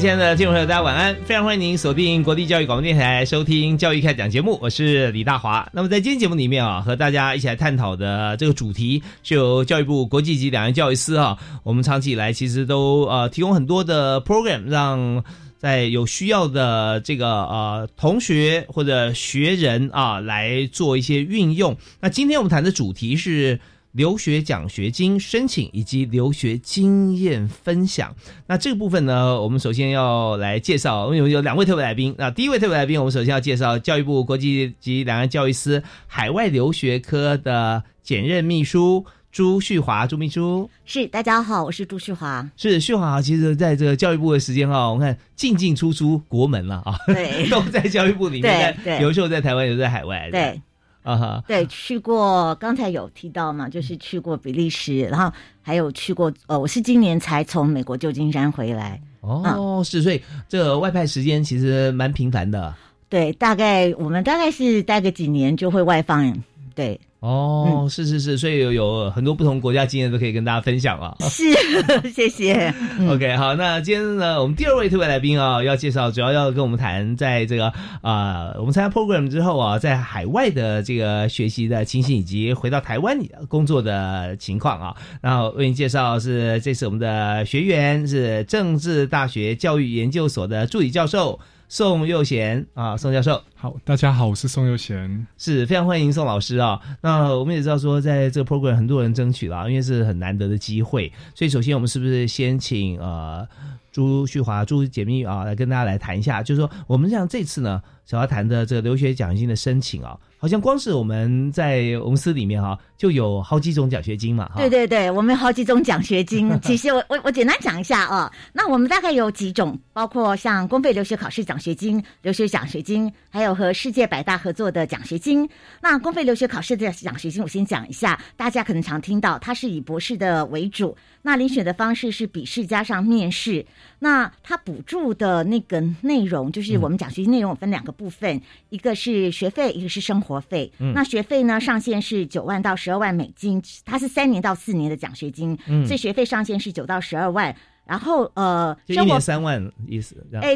[0.00, 1.12] 亲爱的听众朋友，大家晚安！
[1.24, 5.68] 非常欢迎您锁定国立教育广播电台收听《教育开讲》节目，我是李大华。
[5.72, 15.24] 那么在今天节目里面啊，和大家一起来探讨的这个主题，是由教育部国际级两岸教育司啊，我们长期以来其实都呃提供很多的 program，让
[15.58, 21.76] 在有需要的这个呃同学或者学人啊来做一些运用。
[22.00, 23.58] 那今天我们谈的主题是。
[23.92, 28.14] 留学奖学金申请以及留学经验分享，
[28.46, 32.14] 那这个部分呢，我们首先要来介绍，我们有有两位特别来宾。
[32.18, 40.68] 那第一位特别来宾，我们首先要介绍教育部国际及两岸教育司海外留学科的兼任秘书朱旭华，朱秘书。
[40.84, 42.48] 是，大家好，我是朱旭华。
[42.56, 50.60] 是旭华，其实在这个教育部的时间啊，我们看进进出出国门了啊，对， 都在教育部里面，对，有时候在台湾，有时候在海外，对。
[51.08, 59.00] 啊哈，对，去过，刚才有提到嘛，就是去过比利时，然后还有去过，呃，我是今年才从美国旧金山回来。
[59.20, 62.74] 哦，是，所以这个外派时间其实蛮频繁的。
[63.08, 66.30] 对，大概我们大概是待个几年就会外放，
[66.74, 67.00] 对。
[67.20, 71.16] 哦，是是是，所以有有很多不同国家经验都可以跟大家分享啊。
[71.28, 71.42] 是，
[72.14, 72.72] 谢谢。
[73.10, 83.18] OK，好，那今天呢，我们第二位特别来宾啊，要介绍，主要要跟我们谈，在这个啊，我们参加 program 之后啊，在海外的这个学习的情形，以及回到台湾
[83.48, 84.94] 工作的情况啊。
[85.20, 91.40] 然后为您介绍是，这次我们的学员是政治大学教育研究所的助理教授。
[91.70, 96.80] 宋佑贤啊，宋教授，好，大家好，我是宋佑贤，是非常欢迎宋老师啊。
[97.02, 103.46] 那我们也知道说，在这个 program 很多人争取了，因为是很难得的机会，所以首先我们是不是先请呃
[103.90, 110.16] 朱旭华朱解密啊来跟大家来谈一下，就是说我们像这次呢，想要谈的这个留学奖学金的申请啊。
[110.40, 114.48] 好像光是我们在公司里面哈，就有好几种奖学金嘛。
[114.56, 116.56] 对对对，我们有好几种奖学金。
[116.60, 125.48] 其实我我我简单讲一下啊，那我们大概有几种，包括像公费留学考试奖学金、留学奖学金，还有和世界百大合作的奖学金。
[125.82, 130.96] 那公费留学考试的奖学金，我先讲一下，大家可能常听到，它是以博士的为主。
[131.22, 133.66] 那遴选的方式是笔试加上面试。
[133.98, 140.28] 那它补助的那个内容，就是我们奖学金内容分两个部分，一个是学费，一个是生活。
[140.28, 141.58] 活费，那学费呢？
[141.58, 147.56] 上限是九万到十二万美金，它是三年到四年的奖学金，所以学费上限是九到十二万。
[147.88, 150.54] 然后呃，一年三万意思，哎，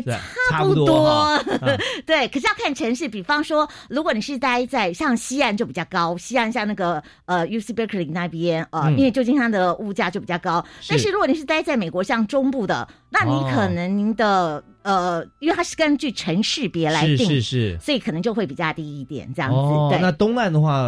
[0.50, 1.42] 差不多，
[2.04, 2.28] 对。
[2.28, 10.62] 可是要看城市，比方说，如果你是待在像西岸就比较高，西岸像那个呃 U C Berkeley 那边，呃，因为旧金山的物价就比较高。
[10.86, 19.96] 但是如果你是待在美国像中部的，那你可能您的呃，因为它是根据城市别来定，是是，所以可能就会比较低一点这样子。
[19.96, 20.86] 对，那东岸的话，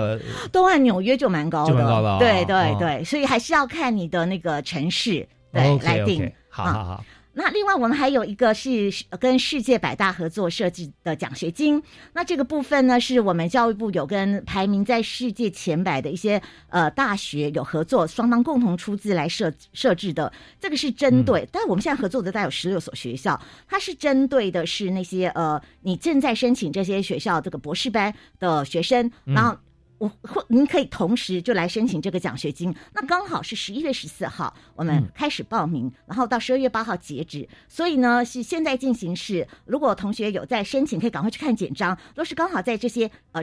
[0.52, 5.26] 东岸纽约就蛮高的，高的，对对对，所以还是要看你的那个城市。
[5.54, 7.04] 对，来定，好好好。
[7.36, 8.88] 那另外，我们还有一个是
[9.18, 11.82] 跟世界百大合作设计的奖学金。
[12.12, 20.32] 那这个部分呢，是我们教育部有跟排名在世界前百的一些呃大学有合作，双方共同出资来设设置的。
[20.60, 29.58] 这个是针对，但我们现在合作的大概有十六所学校，它是针对的是那些呃你正在申请这些学校这个博士班的学生，然后。
[30.04, 39.46] 我或您可以同时就来申请这个奖学金，那刚好是十一月十四号我们开始报名，然后到十二月八号截止，所以呢是现在进行式。
[39.64, 41.96] 如果同学有在申请，可以赶快去看简章。
[42.14, 43.42] 若是刚好在这些呃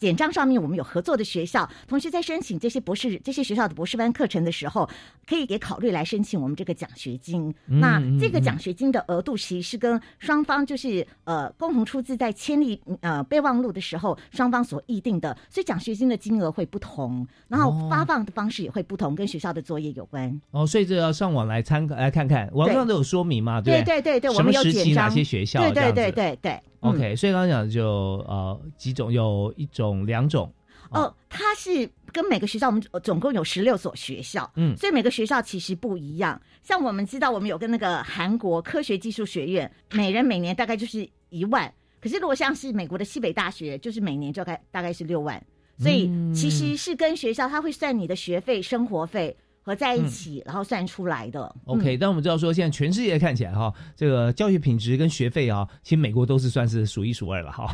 [0.00, 4.88] 简章上面我们有合作的学校，同学在申请这些博士这些学校的博士班课程的时候，
[5.28, 7.54] 可以也考虑来申请我们这个奖学金。
[7.66, 20.40] 那这个奖学金的额度其实是跟双方就是呃共同出资在签立呃备忘录的时候，双方所议定的，所以奖学金的金额会不同，然后发放的方式也会不同，跟学校的作业有关。
[20.52, 25.60] 哦，所以这要上网来参考来看看，网上都有说明嘛，对对对对，我们有简章，哪些学校？
[25.60, 26.58] 对对对对对。
[26.80, 27.84] OK，所以刚刚讲就
[28.26, 30.52] 呃几种，有一种两种。
[30.90, 36.40] 哦，它是跟每个学校，我们总共有十六所学校，嗯，所以每个学校其实不一样。
[36.62, 41.72] 像我们知道，我们有跟那个韩国科学技术学院，每人每年大概就是一万。
[42.00, 45.40] 可是如果像是美国的西北大学，就是每年就该大概是六万。
[45.78, 49.36] 所以其实是跟学校，他会算你的学费、生活费。
[49.70, 51.54] 合在一起，然后算出来的。
[51.66, 57.72] OK，但我们知道说，现在全世界看起来哈，这个教学品质跟学费啊，其实美国都是算是数一数二了哈。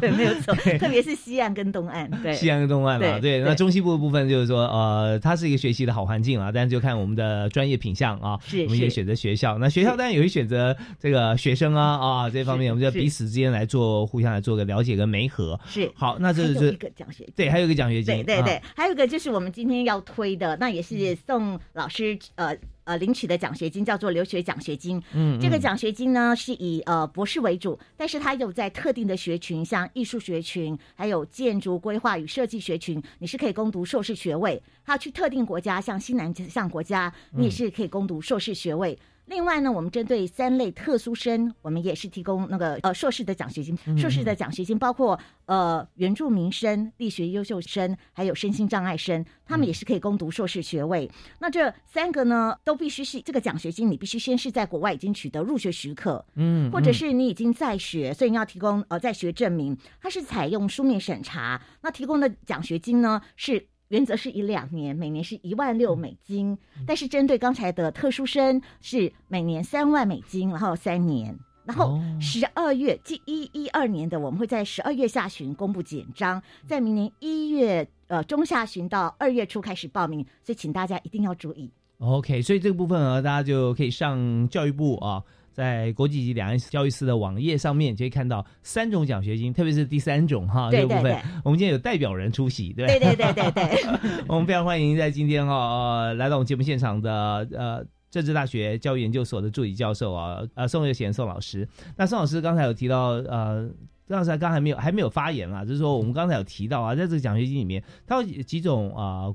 [0.00, 2.08] 对， 没有错， 特别是西岸跟东岸。
[2.22, 3.40] 对，西岸跟东岸嘛，对。
[3.40, 8.38] 那中西部的部分就是说，呃，它是一个学习的好环境啊，但是就看我们的专业品相啊。
[8.44, 9.58] 是，我们也选择学校。
[9.58, 15.58] 那学校当然也会选择这个学生啊啊这方面，我们就彼此之间来做互相来做个了解跟媒合。
[15.66, 15.90] 是。
[15.94, 17.32] 好，那这是一个奖学金。
[17.34, 18.14] 对，还有一个奖学金。
[18.24, 21.07] 对对对，还有一个就是我们今天要推的，那也是。
[21.14, 34.62] 送老师呃呃领取的奖学金叫做留学奖学金，嗯，这个奖学金呢是以呃博士为主，但是它有在特定的学群，像艺术学群，还有建筑规划与设计学群，你是可以攻读硕士学位。
[34.84, 38.98] 他去特定国家，像西南向国家，你也是可以攻读硕士学位。
[39.28, 43.76] 另外呢，我们针对三类特殊生，我们也是提供那个呃硕士的奖学金。
[43.96, 51.10] 硕士的奖学金包括呃原住民生、力学优秀生，还有身心障碍生，他们也是可以攻读硕士学位。
[51.40, 59.76] 那这三个呢，都必须是这个奖学金，你必须先是在国外已经取得入学许可，嗯，或者是你已经在学，所以你要提供呃在学证明。
[60.00, 63.68] 它是采用书面审查，那提供的奖学金呢是。
[63.88, 66.56] 原则是以两年，每年是一万六美金，
[66.86, 81.70] 但是针对刚才的特殊生是每年三万美金，然后三年，然后十二月，即一一二年的，我们会在十二月下旬公布简章，在明年一月呃中下旬到二月初开始报名，所以请大家一定要注意。
[81.98, 85.24] OK，所以这个部分呢，大家就可以上教育部啊。
[85.58, 91.20] 在国际级两岸教育司的网页上面，就可以看到三种奖学金，特别是第三种哈这个部分。
[91.44, 94.22] 我们今天有代表人出席，对对对对对对。
[94.28, 101.68] 我们非常欢迎在今天哈呃来到我们节目现场的呃政治大学教育研究所的助理教授啊呃宋月贤宋老师。
[101.96, 103.68] 那宋老师刚才有提到呃，
[104.06, 109.34] 宋老师刚才没有还没有发言啊，就是说我们刚才有提到啊，在这个奖学金里面，它有几种啊。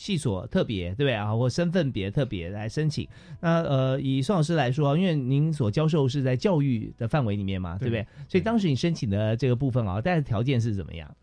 [0.00, 1.36] 系所特别对不对啊？
[1.36, 3.06] 或身份别特别来申请。
[3.38, 8.06] 那呃，以宋老师来说，因为您所教授是在教育的范围里面嘛，对不对？
[8.26, 11.14] 所以当时你申请的这个部分啊，大概条件是怎么样？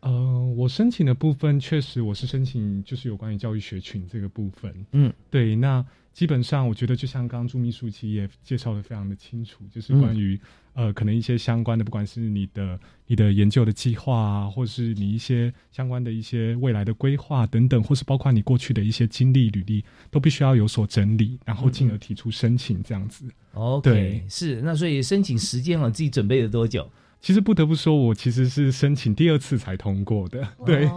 [0.00, 0.10] 呃，
[0.56, 4.74] 我申请的部分确实我是申请就是有关于教育学群这个部分。
[4.92, 5.54] 嗯，对。
[5.54, 10.38] 那基本上我觉得就像刚刚朱秘书其实也介绍的非常的清楚，就是关于。
[10.74, 23.26] 呃，可能一些相关的，不管是你的你的研究的计划啊，或是你一些相关的一些未来的规划等等，或是包括你过去的一些经历履历，都必须要有所整理，然后进而提出申请这样子。
[23.52, 26.90] OK，对，是那所以申请时间啊，自己准备了多久？
[27.20, 30.48] 其实不得不说，我其实是申请第二次才通过的。
[30.64, 30.88] 对，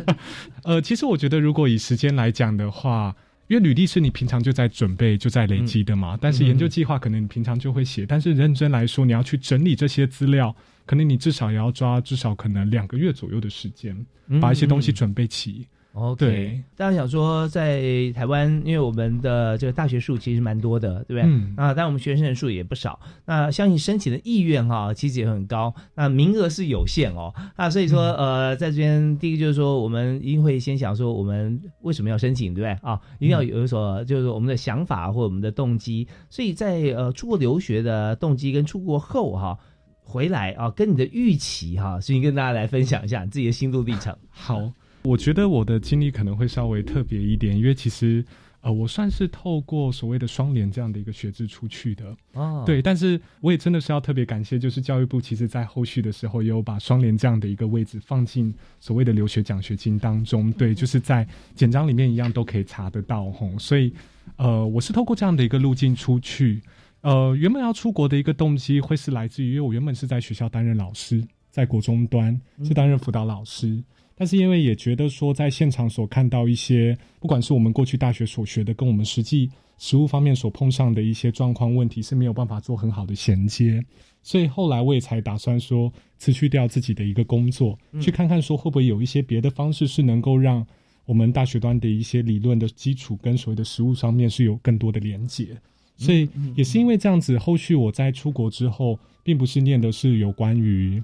[0.64, 3.14] 呃，其实我觉得如果以时间来讲的话。
[3.48, 10.54] 因为履历是你平常就在准备、就在累积的嘛，但是研究计划可能你平常就会写，但是认真来说，你要去整理这些资料，
[10.84, 13.96] 可能你至少也要抓至少可能两个月左右的时间，
[14.40, 15.60] 把一些东西准备齐。
[15.62, 15.77] 哦，
[16.16, 17.82] 对，大家想说在
[18.14, 21.22] 台湾，因为我们的这个大学数其实蛮多的，对不对？
[21.24, 21.54] 嗯。
[21.56, 25.74] 啊，但我们学生人数也不少，那相信申请的意愿哈，其实也很高。
[25.96, 32.88] 那名额是有限哦，那所以说呃，在这边第一个就是说，我们一定会先想说，我们为什么要申请，对不对？
[32.88, 36.06] 啊，一定要有所就是我们的想法或我们的动机。
[36.30, 39.58] 所以在呃出国留学的动机跟出国后哈
[40.04, 44.16] 回来啊，跟你的预期哈，所以跟大家来分享一下你自己的心路历程。
[44.30, 44.72] 好。
[45.02, 48.24] 我觉得我的经历可能会稍微特别一点，因为其实，
[48.60, 52.16] 呃，我算是透过所谓的双联这样的一个学制出去的。
[52.34, 60.52] 啊，对，但是我也真的是要特别感谢，就是教育部其实在后续的时候也有把双联这样的一个位置放进所谓的留学奖学金当中。
[60.52, 63.56] 对，就是在简章里面一样都可以查得到吼。
[63.58, 63.92] 所以，
[64.36, 66.60] 呃，我是透过这样的一个路径出去。
[67.02, 73.80] 呃，原本要出国的一个动机会是来自于，因为我原本是在学校担任老师，在国中端是担任辅导老师。
[74.18, 79.48] 但是因为也觉得说在现场所看到一些，不管是我们过去大学所学的，跟我们实际
[79.78, 83.80] 实务方面所碰上的一些状况问题是没有办法做很好的衔接，
[84.24, 90.66] 所以后来我也才打算说辞去掉自己的一个工作，去看看说会不会有一些别的方式是能够让
[91.06, 95.56] 我们大学端的一些理论的基础跟所谓的实物上面是有更多的连接。
[95.96, 101.02] 所以也是因为这样子，后续我在出国之后，并不是念的是有关于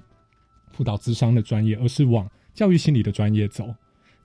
[0.71, 3.75] 辅导智商的专业，而是往教育心理的专业走。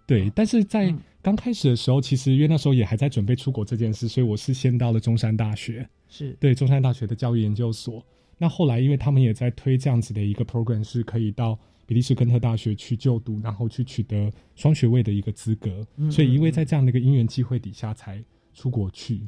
[0.07, 8.03] 对，但是在刚开始的时候，其实因为那时候也还在准备出国这件事，所以我是先到了中山大学，是对中山大学的教育研究所。
[8.39, 15.87] 那后来，因为他们也在推这样子的一个 program，是可以到比利时根特大学去就读，然后去取得双学位的一个资格。
[16.11, 19.21] 所以，因为在这样的一个因缘机会底下，才出国去。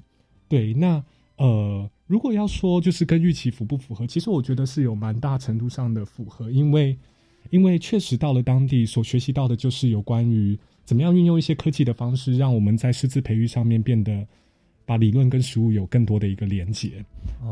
[0.49, 1.05] 对，那。
[1.39, 6.97] 呃，如果要说就是跟预期符不符合，其实我觉得是有蛮大程度上的符合，因为
[7.51, 14.27] 因为确实到了当地所学习到的就是有关于怎么样运用一些科技的方式，让我们在师资培育上面变得
[14.85, 17.05] 把理论跟实物有更多的一个连接。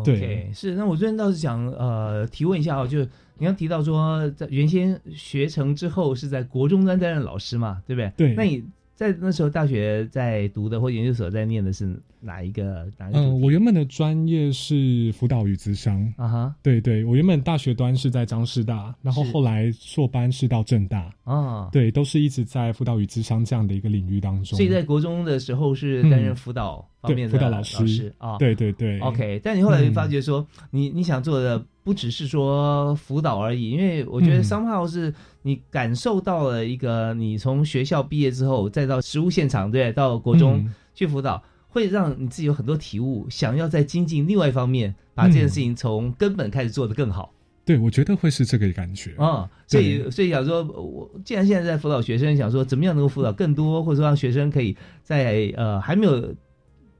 [0.04, 0.74] 对，是。
[0.74, 8.12] 那我这边倒是想呃提问一下哦，就是你刚提到说在原先学成之后是在国中端担任老师嘛，对不对？
[8.16, 8.34] 对。
[8.34, 8.64] 那你
[9.00, 11.98] 在那时候大学在读的或研究所在念的是？
[12.22, 12.86] 哪一个？
[13.14, 24.54] 嗯，我原本的专业是辅导与咨商啊哈，对对，我原本大学端是在张师大，然后后来硕班是到正大啊，对，都是一直在辅导与咨商这样的一个领域当中。
[24.58, 28.98] 所以在国中的时候是担任辅导方面的辅导老师啊，对对对。
[29.00, 41.42] OK，但你后来发觉说，你你想做的不只是说辅导而已，因为我觉得 somehow 是你感受到了一个，你从学校毕业之后再到实务现场，对，到国中去辅导。
[41.72, 47.32] 会让你自己有很多体悟，想要在精进另外一方面，把这件事情从根本开始做得更好。
[47.64, 49.48] 对，我觉得会是这个感觉啊。
[49.68, 56.34] 所以，所以想说，我既然现在在辅导学生，想说怎么样能够辅导更多，或者说让学生可以在呃还没有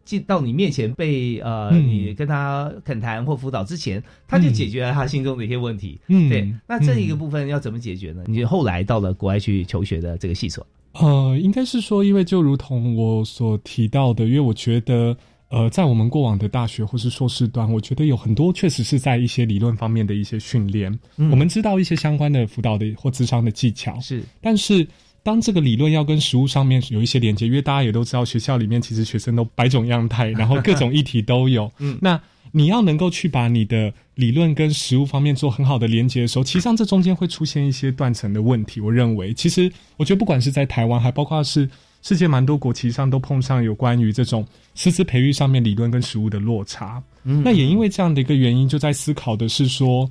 [0.04, 6.00] 进到你面前被呃你跟他恳谈或辅导之前，他就解决了他心中的一些问题。
[6.09, 6.52] 嗯，对。
[6.66, 8.25] 那这一个部分要怎么解决呢？
[8.26, 10.66] 你后来到了国外去求学的这个系所。
[10.95, 15.16] 呃，应该是说，因为就如同我所提到的，因为我觉得，
[15.49, 24.21] 呃，在我们过往的大学或是硕士端，我觉得有很多确实是在一些理论方面的一些训练，我们知道一些相关的辅导的或智商的技巧，是。
[24.40, 24.85] 但是
[25.22, 32.20] 当这个理论要跟实物上面有一些连接，因为大家也都知道，学校里面其实学生都百种样态，然后各种议题都有， 嗯，那。
[32.52, 38.80] 你要能够去把你的理论跟实物方面做很好的连接的时候，其实上这中间会出现一些断层的问题。
[38.80, 41.70] 我认为，其实我觉得不管是在台湾，还包括是
[42.02, 47.00] 世界蛮多国旗上都碰上有关于这种师资培育上面理论跟实物的落差。
[47.22, 50.10] 嗯那也因为这样的一个原因，就在思考的是说，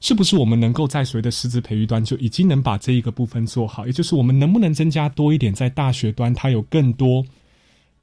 [0.00, 7.24] 是不是我们能够在所谓的师资培育端就已经能把这一个部分做好，也就是我们能不能增加多一点在大学端，它有更多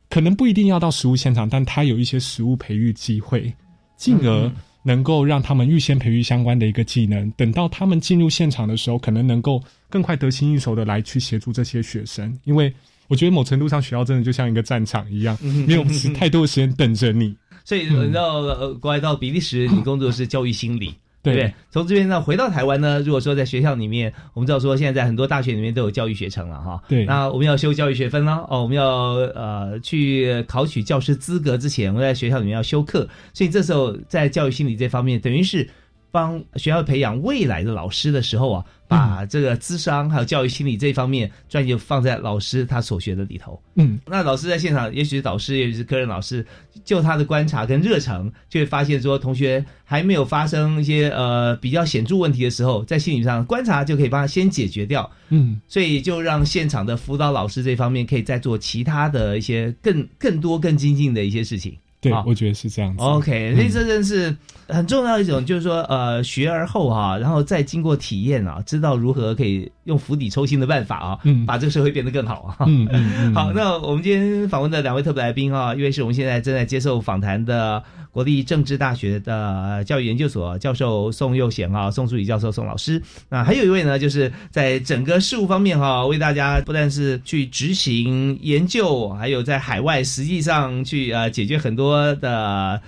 [0.10, 3.54] 可能不一定要到实物现场，但它有一些实物培育机会。
[3.98, 4.52] 进而
[4.84, 12.38] 能够让他们预先培育相关的一个技能，等到他们进入现场的时候，可能能够更快得心应手的来去协助这些学生。
[12.44, 12.74] 因为
[13.08, 17.34] 我觉得某程度上，学校真的就像一个战场一样，没有太多的时间等着你。
[17.64, 18.42] 所以，你到
[18.74, 20.94] 国外到比利时，你工作是教育心理。
[21.26, 21.54] 对不对？
[21.72, 26.82] 从这边呢回到台湾呢，如果说在学校里面，我们知道说现在在很多大学里面都有教育学程了哈。
[26.88, 27.04] 对。
[27.06, 35.68] 那我们要修教育学分了哦，我们要呃去考取教师资格之前，我们在学校里面要修课，所以这时候在教育心理这方面，等于是
[36.16, 38.66] 帮学校培养未来的老师的时候啊。
[38.88, 43.60] 把这个智商还有教育心理这一方面专业放在老师他所学的里头。
[43.74, 46.46] 嗯，那老师在现场，也许是导师，也许是科任老师，
[46.84, 55.10] 就他的观察跟热诚，就会发现说，同学还没有发生一些呃比较显著问题的时候，在心理上观察就可以帮他先解决掉。
[55.30, 61.76] 嗯，所以就让现场的辅导老师这方面可以再做其他的一些更更多更精进的一些事情。
[62.10, 63.04] 对，我觉得是这样子。
[63.04, 64.36] OK，所以这真是
[64.68, 72.66] 很重要一种，就是说，呃，学而后哈，然后再经过体验啊，知道如何可以用釜底抽薪的办法啊，把这个社会变得更好啊。
[72.68, 73.34] 嗯嗯。
[73.36, 77.84] 好，那我们今天访问的两位特别来宾啊，一位是我们现在正在接受访谈的
[78.16, 83.02] 国立政治大学的教育研究所教授宋佑贤啊，宋淑仪教授宋老师。
[83.28, 92.16] 那还有一位呢，就是在整个事务方面哈，为大家不但是去执行研究，还有在海外实际上去呃解决很多。
[92.16, 92.82] 的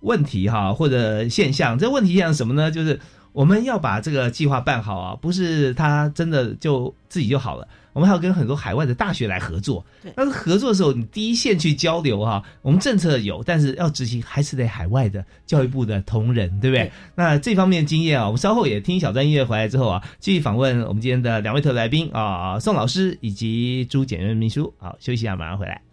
[0.00, 2.72] 问题哈，或者现象，这问题现象什么呢？
[2.72, 2.98] 就是
[3.32, 7.68] 我们要把这个计划办好啊，不是他真的就自己就好了。
[7.92, 9.84] 我们还要跟很多海外的大学来合作。
[10.02, 16.90] 对，但是合作的时候，你第一线去交流哈，我们政策有，但是要执行还是得海外的教育部的同仁，对不对？
[17.14, 24.72] 那这方面经验啊，我们稍后也听小专音乐回来之后啊，继续访问我们今天的两位特来宾啊，宋老师以及朱简任秘书。
[24.78, 25.91] 好，休息一下，马上回来。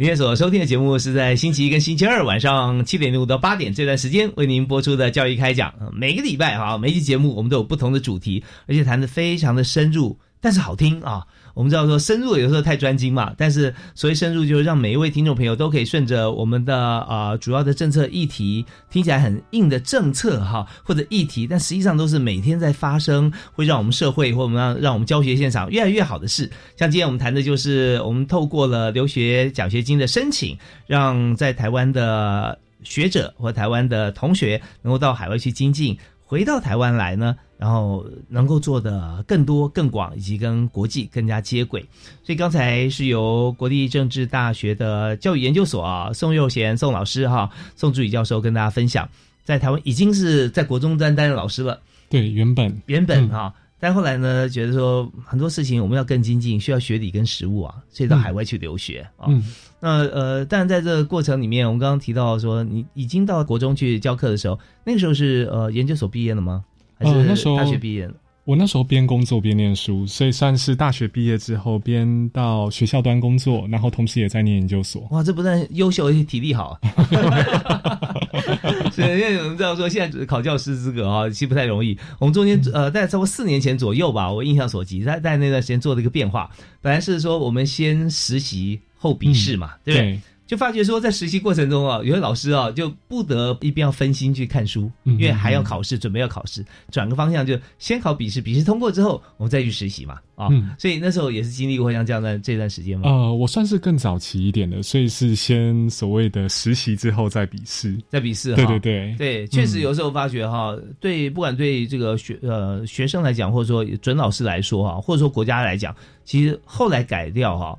[0.00, 5.74] 您所收听的节目是在星期一跟星期二晚上七点五到八点这段时间为您播出的教育开讲。
[5.92, 11.26] 每个礼拜哈，每期节目我们都有不同的主题，而且谈的非常的深入，但是好听啊。
[11.54, 26.48] 我们知道说深入有时候太专精嘛，但是所谓深入就是让每一位听众朋友都可以顺着我们的呃主要的政策议题，听起来很硬的政策哈或者议题，但实际上都是每天在发生，会让我们社会或我们让让我们教学现场越来越好的事。
[26.76, 41.80] 像今天我们谈的就是我们透过了留学奖学金的申请，让在台湾的学者或台湾的同学能够到海外去精进，回到台湾来呢，然后能够做的更多、更广，以及跟国际更加接轨。
[42.22, 49.08] 所以刚才是由国立政治大学的教育研究所啊，宋佑贤宋老师哈，宋助理教授跟大家分享，
[49.42, 51.80] 在台湾已经是在国中担担任老师了。
[52.10, 59.26] 对，原本原本哈、但后来呢，觉得说很多事情我们要更精进，需要学理跟实务啊，所以到海外去留学啊。
[59.28, 59.44] 嗯，
[59.80, 66.64] 那呃，但在这个过程里面，我们刚刚提到说，你已经到国中去教课的时候，那个时候是呃研究所毕业了吗？
[66.98, 68.14] 还是大学毕业了？
[68.44, 75.06] 我那时候边工作边念书，所以算是大学毕业之后边到学校端工作，然后同时也在念研究所。
[75.10, 76.78] 哇，这不但优秀，而且体力好。
[78.94, 81.98] 是，因为我们知道说现在考教师资格啊，其实不太容易。
[82.18, 86.50] 我们中间呃，在差不多四年前左右吧，我印象所及，在在那段时间做了一个变化。
[86.80, 90.20] 本来是说我们先实习后笔试嘛，对不对？
[90.48, 100.70] 就发觉说，在实习过程中啊，有些老师啊，就不得一边要分心去看书，嗯因为还要考试，准备要考试，转个方向就先考笔试，笔试通过之后，我们再去实习嘛，啊、嗯。
[100.78, 107.94] 所以那时候也是经历过像这样的这段时间嘛，呃，我算是更早期一点的，所以是先所谓的实习之后再笔试。
[108.08, 117.78] 再笔试哈，对对对，对，确实有时候发觉哈，对，不管对这个学呃学生来讲，或者说准老师来说哈，或者说国家来讲，其实后来改掉哈，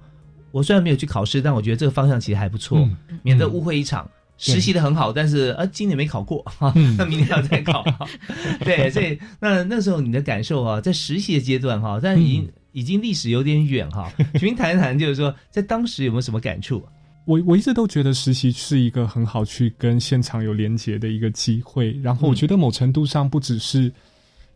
[0.52, 4.10] 我虽然没有去考试，但我觉得这个方向其实还不错，嗯免得误会一场。
[4.42, 7.84] 实习的很好，但是呃，今年没考过，哈，嗯 那明年要再考。
[8.64, 14.10] 对，所以那那时候你的感受啊，在实习的阶段哈，但已经、嗯已经历史有点远哈，
[14.40, 16.82] 请您谈一谈，就是说在当时有没有什么感触？
[17.26, 23.92] 我我一直都觉得实习是一个很好去跟现场有连结的一个机会，然后我觉得某程度上不只是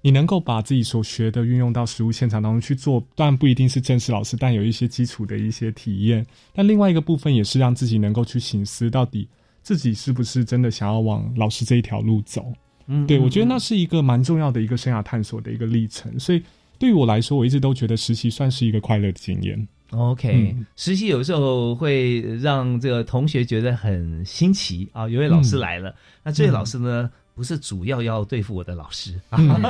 [0.03, 6.25] 你能够把自己所学的运用到实物现场当中去做，当然不一定是正式老师，但有一些基础的一些体验。
[6.53, 9.25] 但另外一个部分也是让自己能够去醒思，到底
[9.61, 12.51] 自己是不是真的想要往老师这一条路走。
[12.87, 16.43] 嗯，对，嗯我觉得那是一个蛮重要的一个生涯探索的一个历程，所以
[16.77, 19.67] 对于我来说，我一直都觉得实习算是一个快乐的经验。
[19.91, 25.07] OK，、嗯实习有时候会让这个同学觉得很新奇啊。
[25.07, 29.13] 有位老师来了，嗯那这位老师呢，不是主要要对付我的老师。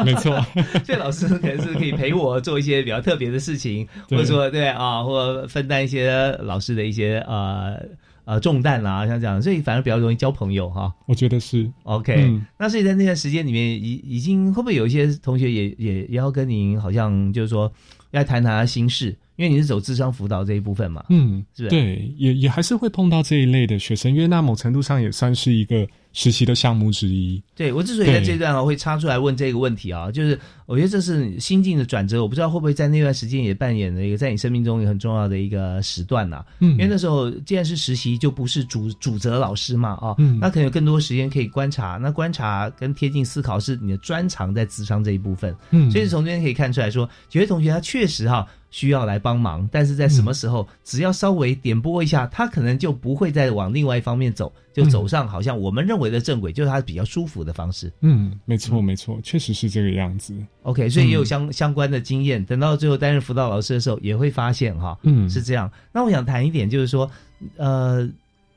[0.03, 0.39] 没错，
[0.83, 7.79] 所以老师可能是可以陪我做一些比较特别的事情，或者说对啊，或分担一些老师的一些呃
[8.25, 10.93] 呃重担啦、像这样，所以反而比较容易交朋友哈。
[11.05, 11.69] 我觉得是。
[11.83, 12.45] OK，、嗯。
[12.57, 17.71] 那所以在那段时间里面，已已经会不会有一些同学也也也要跟您好像就是说
[18.11, 21.69] 要谈谈他心事，因为你是走智商辅导这一部分嘛，嗯，是不是？
[21.69, 27.41] 对，也也还是会碰到这一类的学生，因为那某程度上也算是一个实习的项目之一。
[27.55, 36.71] 对我之所以在这段啊会插出来问这个问题啊，就是我觉得这是心境的转折，我不知道会不会在那段时间也扮演了一个在你生命中一个很重要的一个时段呐、嗯。
[36.71, 40.39] 因为那时候既然是实习，就不是主主责老师嘛啊，嗯。
[40.39, 45.91] 那可能有更多时间可以观察，那观察跟贴近思考是你的专长在智商这一部分，嗯。
[45.91, 57.91] 所以从这边可以看出来说，有些同学他确实哈、需要来帮忙，但是在什么时候，只要稍微点拨一下，他可能就不会再往另外一方面走，就走上好像我们认为的正轨，就是他比较舒服的方式。
[58.01, 60.35] 嗯，没错没错，确实是这个样子。
[60.61, 62.43] OK，所以也有嗯相、相关的经验。
[62.45, 65.71] 等到最后担任辅导老师的时候，也会发现哈，嗯是这样。
[65.91, 67.09] 那我想谈一点，就是说，
[67.57, 68.07] 呃，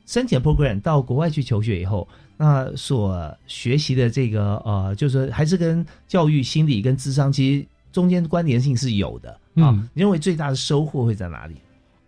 [0.06, 2.06] 申请 program 到国外去求学以后，
[2.36, 9.70] 那所学习的这个呃，就是说还是跟教育、心理跟智商其实中间关联性是有的啊。
[9.70, 11.54] 嗯你认为最大的收获会在哪里？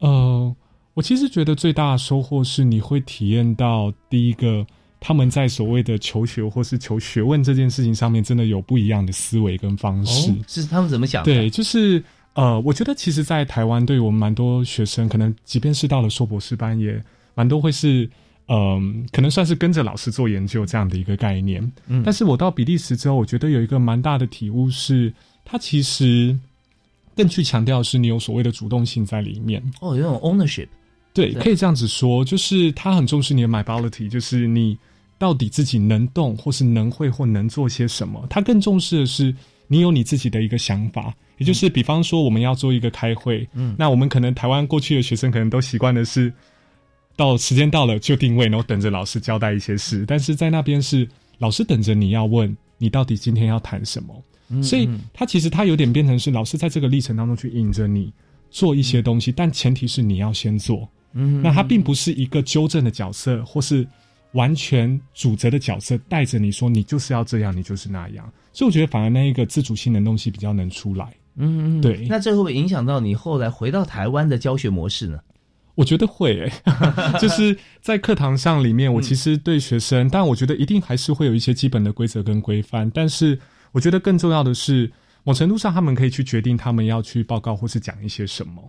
[0.00, 0.54] 呃，
[0.94, 4.66] 我其实觉得最大的收获是你会体验到第一个，
[5.00, 10.30] 他们在所谓的求学或是求学问这件事情上面，真的有不一样的思维跟方式。
[10.30, 11.32] 哦，是他们怎么想的？
[11.32, 12.02] 对，就是
[12.34, 17.02] 呃，我觉得其实，在台湾，对于我们蛮多学生，可能即便是到了硕博士班，也
[17.34, 18.08] 蛮多会是。
[18.50, 21.60] 嗯，可能算是跟着老师做研究这样的一个概念。
[21.86, 25.12] 嗯但是我到比利时之后，我觉得有一个蛮大的体悟是，
[25.44, 26.34] 它其实
[27.14, 29.62] 更去强调是你有所谓的主动性在里面。
[29.82, 30.66] 哦，有那种 ownership。
[31.18, 34.78] 对，可以这样子说，就是他很重视你的 myability，就是你
[35.18, 38.24] 到底自己能动，或是能会或能做些什么。
[38.30, 39.34] 他更重视的是
[39.66, 46.32] 你有你自己的一个想法，也就是比方说我们要做一个开会，嗯那我们可能台湾过去的学生可能都习惯的是，
[47.16, 54.14] 到时间到了就定位，然后等着老师交代一些事，但是在那边是老师等着你要问你到底今天要谈什么。
[54.50, 58.10] 嗯所以嗯他其实他有点变成是老师在这个历程当中去引着你
[58.50, 60.88] 做一些东西，但前提是你要先做。
[61.12, 63.86] 嗯那他并不是一个纠正的角色，或是
[64.32, 68.30] 完全主责的角色，带着你说你就是要这样，你就是那样。
[68.52, 71.14] 所以我觉得反而那一个自主性的东西比较能出来。
[71.36, 75.18] 嗯嗯，对那这会不会影响到你后来回到台湾的教学模式呢？
[75.76, 82.90] 我觉得会、欸，就是在课堂上里面，我其实对学生，但我觉得一定还是会有一些基本的规则跟规范。
[82.90, 83.38] 但是
[83.70, 84.90] 我觉得更重要的是，
[85.22, 88.68] 某程度上他们可以去决定他们要去报告或是讲一些什么。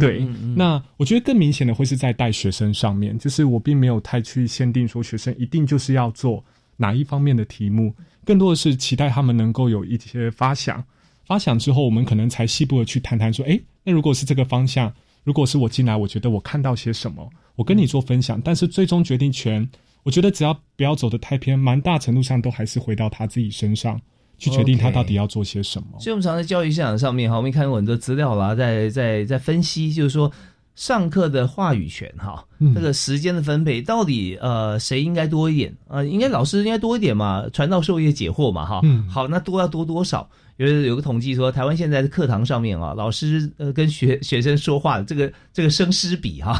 [0.00, 0.54] 对，嗯嗯。
[0.56, 6.44] 那我觉得更明显的会是在带学生上面，就是我并没有太去限定说学生一定就是要做
[6.76, 7.94] 哪一方面的题目，
[8.24, 10.84] 更多的是期待他们能够有一些发想，
[11.24, 14.92] 发想之后，我们可能才细部的去谈谈说，诶，那如果是这个方向，
[15.24, 19.68] 如果是我进来，我觉得我看到些什么，我跟你做分享，但是最终决定权，
[20.02, 24.00] 我觉得只要不要走得太偏，蛮大程度上都还是回到他自己身上
[24.38, 25.88] 去决定他到底要做些什么。
[25.98, 30.30] 所以我们常在教育现场上面哈，我们看过很多资料啦，在在在分析，就是说
[30.74, 36.06] 上课的话语权哈，嗯这个时间的分配到底呃谁应该多一点啊、呃？
[36.06, 38.80] 应该老师应该多一点嘛，传道授业解惑嘛哈。
[38.82, 40.28] 嗯好，那多要多多少？
[40.56, 46.54] 有有个统计说，台湾现在的课堂上面啊，老师呃跟学学生说话的这个这个生师比哈，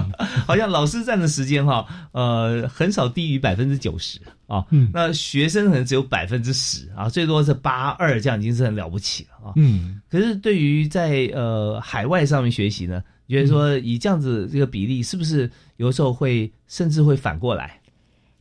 [0.46, 9.52] 好像老师占的时间哈，呃很少低于百分之九十啊，嗯那学生可能只有百分之十啊，最多是八二，这样已经是很了不起了啊。
[9.56, 10.00] 嗯。
[10.10, 17.78] 可是对于在呃海外上面学习呢，觉得说以这样子这个比例，是不是有时候会甚至会反过来？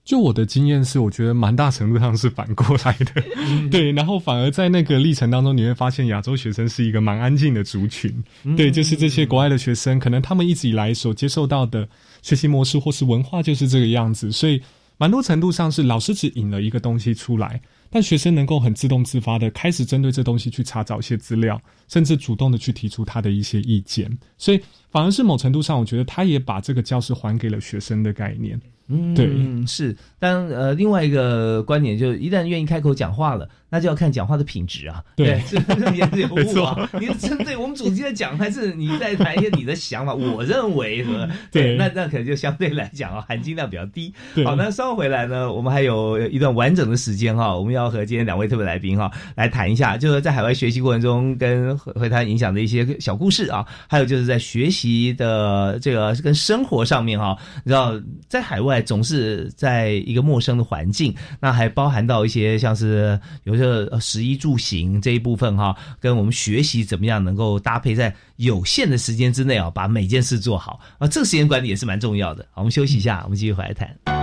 [0.05, 3.23] 就我的经验是，我觉得蛮大程度上是反过来的，
[3.71, 3.91] 对。
[3.93, 8.13] 然后反而在那个历程当中，你会发现亚洲学生是一个蛮安静的族群，
[8.57, 11.87] 对，就是这些国外的学生，可能他们一直以来所接受到的
[12.21, 14.61] 学习模式或是文化就是这个样子，所以
[14.97, 24.59] 蛮多程度上是老师只引了一个东西出来，但学生能够很自动自发的开始针对这东西去查找一些资料，甚至主动的去提出他的一些意见，所以
[24.91, 28.59] 反而是某程度上，我觉得他也把这个教室还给了学生的概念。
[28.88, 29.28] 嗯，对
[29.65, 29.96] 是。
[30.19, 35.03] 但呃，另外一个观点就是，一旦愿意开口讲话了，那就要看讲话的品质啊。
[35.15, 36.88] 对是不是言之有没物啊？
[36.99, 40.13] 你是针对我们主题在讲，还是你在谈一些你的想法？
[40.13, 41.27] 我认为是吧？
[41.49, 44.13] 对那那可能就相对来讲啊，含金量比较低。
[44.45, 72.45] 好，那稍后回来呢，我们还有一段完整的时间哈，我们要和今天两位特别来宾哈来谈一下，就是在海外学习过程中跟会会谈影响的一些小故事啊，还有就是在学习的这个跟生活上面哈，你知道在海外总是在一个陌生的环境，那还包含到一些像是有些呃食衣住行这一部分哈，跟我们学习怎么样能够搭配在有限的时间之内啊，把每件事做好啊，这个时间管理也是蛮重要的。
[72.52, 74.22] 好，我们休息一下，我们继续回来谈。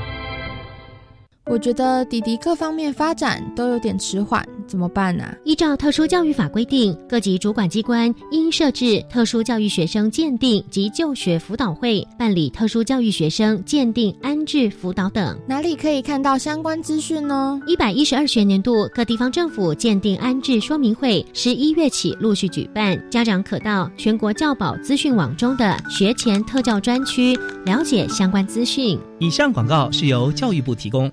[1.51, 15.37] 我觉得弟弟各方面发展都有点迟缓，怎么办呢、依照特殊教育法规定，各级主管机关应设置特殊教育学生鉴定及就学辅导会，办理特殊教育学生鉴定、安置、辅导等。
[15.45, 17.59] 哪里可以看到相关资讯呢？
[17.67, 28.97] 一百一十二学年度各地方政府鉴定安置说明会，十一月起陆续举办，家长可到全国教保资讯网中的学前特教专区了解相关资讯。
[29.19, 31.11] 以上广告是由教育部提供。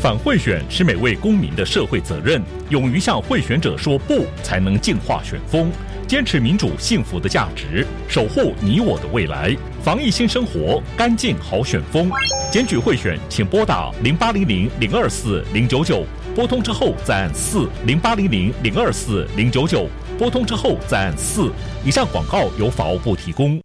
[0.00, 5.70] 反贿选是每位公民的社会责任，勇于向贿选者说不，才能净化选风，
[6.08, 9.54] 坚持民主幸福的价值，守护你我的未来。
[9.82, 12.10] 防疫新生活，干净好选风。
[12.50, 16.02] 检举贿选，请拨打零八零零零二四零九九，
[16.34, 19.86] 拨通之后再按四零八零零零二四零九九，
[20.18, 21.52] 拨通之后再按四。
[21.84, 23.60] 以上广告由法务部提供。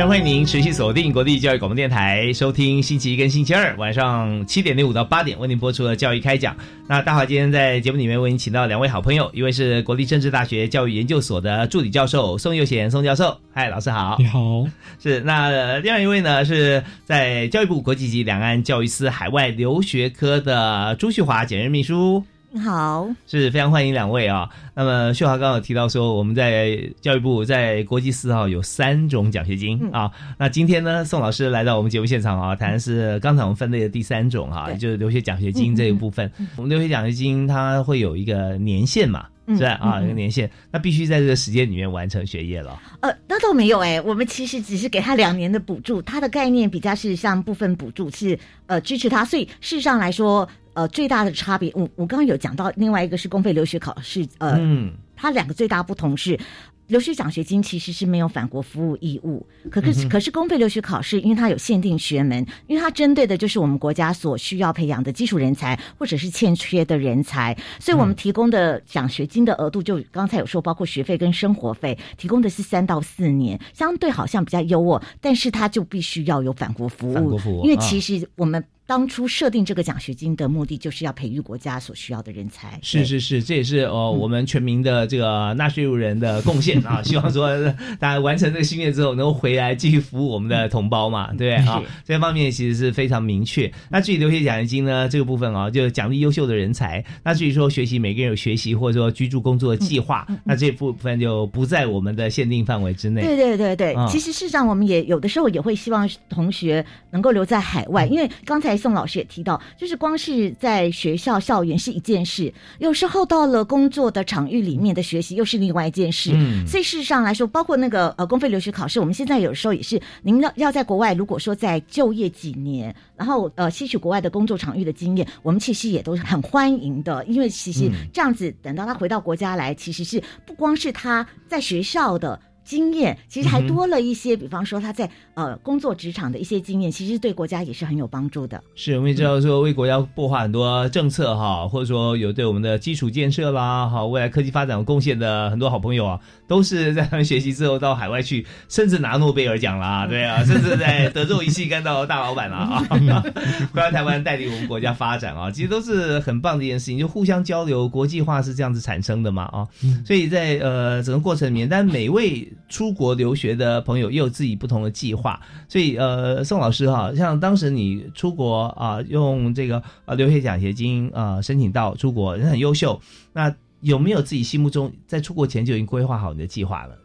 [0.00, 6.56] 常欢迎您持续锁定国立教育广播电台，收听星期一跟星期二晚上七点零五到八点为您播出的教育开讲。
[6.88, 14.16] 那大华今天在节目里面为您请到两位好朋友，一位是国立政治大学教育研究所的助理教授宋佑贤宋教授，嗨，老师好。
[14.18, 14.64] 你好，
[14.98, 22.24] 是那呃另外一位呢是在教育部国际及两岸教育司海外留学科的朱旭华简任秘书。
[22.52, 24.50] 你好，是非常欢迎两位啊。
[24.74, 30.10] 那么秀华刚刚有提到说，我们在教育部在国际四号有三种奖学金、嗯啊。
[30.36, 36.28] 那今天呢，宋老师来到我们节目现场啊，谈的是刚才我们分类的第三种哈、对就是留学奖学金这一部分。
[36.56, 39.78] 我们留学奖学金它会有一个年限嘛，嗯是吧？
[39.80, 42.76] 啊，嗯一个年限，那必须在这个时间里面完成学业了。
[42.98, 48.36] 呃，那倒没有哎、我们其实只是给他两年的补助，他的概念比较是像部分补助是
[48.66, 56.38] 呃支持他，所以事实上来说，呃最大的差别，我我刚刚有讲到，另外一个是公费留学考试，呃，嗯，它两个最大不同是。
[56.86, 87.00] 留学奖学金其实是没有返国服务义务，可可是可是公费留学考试，因为它有限定学门，因为它针对的就是我们国家所需要培养的基础人才或者是欠缺的人才，所以我们提供的奖学金的额度就刚才有说，包括学费跟生活费，提供的是三到四年，相对好像比较优渥，但是它就必须要有返国服务，服务啊因为其实我们当初设定这个奖学金的目的就是要培育国家所需要的人才，是是是，这也是呃我们全民的这个纳税人的贡献啊！
[87.06, 87.56] 希望说
[88.00, 91.80] 大家完成这个心愿之后，能够回来继续服务我们的同胞嘛，对不对啊？
[92.04, 93.72] 这方面其实是非常明确。
[93.88, 97.04] 那至于留学奖学金呢，这个部分啊，就奖励优秀的人才。
[97.22, 103.22] 那至于说学习，每个人有学习或者说居住工作的计划，那这部分就不在我们的限定范围之内。
[103.22, 116.32] 对对对对，啊其实事实上我们也有的时候也会希望同学能够留在海外，因为刚才宋老师也提到，就是光是在学校校园是一件事，有时候到了工作的场域里面的学习又是另外一件事。
[116.34, 132.40] 嗯所以事实上来说，包括那个呃公费留学考试，我们现在有时候也是，您要要在国外，如果说在就业几年，然后呃吸取国外的工作场域的经验，我们其实也都是很欢迎的，因为其实嗯这样子等到他回到国家来，其实是不光是他在学校的。
[132.64, 138.62] 经验其实还多了一些，比方说他在呃工作职场的一些经验，其实对国家也是很有帮助的。
[138.74, 152.86] 是，我们也知道说为国家擘画很多政策哈，或者说有对我们的基础建设啦，哈，未来科技发展有贡献的很多好朋友啊，都是在他们学习之后到海外去，甚至拿诺贝尔奖啦， 对啊，甚至在德州仪器干到大老板啦啊，
[153.72, 159.68] 回来台湾带领我们国家发展啊，其实都是很棒的一件事情，就互相交流，国际化是这样子产生的嘛啊，
[160.04, 173.00] 所以在呃整个过程里面，但每位出国留学的朋友也有自己不同的计划，所以呃，宋老师哈，像当时你出国啊，用这个呃留学奖学金啊申请到出国，人很优秀，
[173.32, 176.98] 那有没有自己心目中在出国前就已经规划好你的计划了？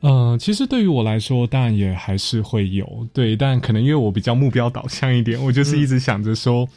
[0.00, 6.68] 呃，其实对于我来说，当然也还是会有对，但可能因为我比较目标导向一点，我就是一直想着说。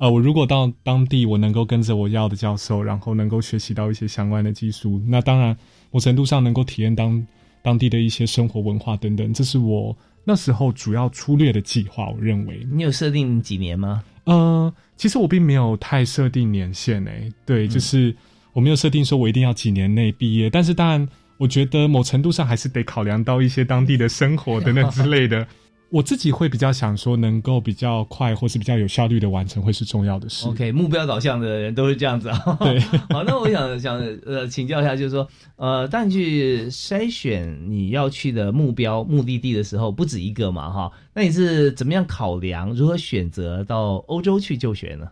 [0.00, 5.56] 呃，我如果到当地，我能够跟着我要的教授，然后能够学习到一些相关的技术，那当然，
[5.90, 7.20] 某程度上能够体验当
[7.62, 12.08] 当地的一些生活文化等等，这是我那时候主要粗略的计划。
[12.08, 14.02] 我认为，你有设定几年吗？
[14.24, 18.14] 呃，其实我并没有太设定年限诶，对，就是
[18.52, 25.46] 我没有设定说我一定要几年内毕业，但是当然，我觉得某程度上还是得考量到一些当地的生活等等之类的。
[25.90, 30.46] 我自己会比较想说，能够比较快或是比较有效率的完成，会是重要的事。
[30.46, 32.38] OK，目标导向的人都是这样子啊。
[32.60, 45.08] 对， 好，那我想想呃，请教一下，就是说，呃，当你去筛选你要去的目标目的地的时候，不止一个嘛，哈，那你是怎么样考量，如何选择到欧洲去就学呢？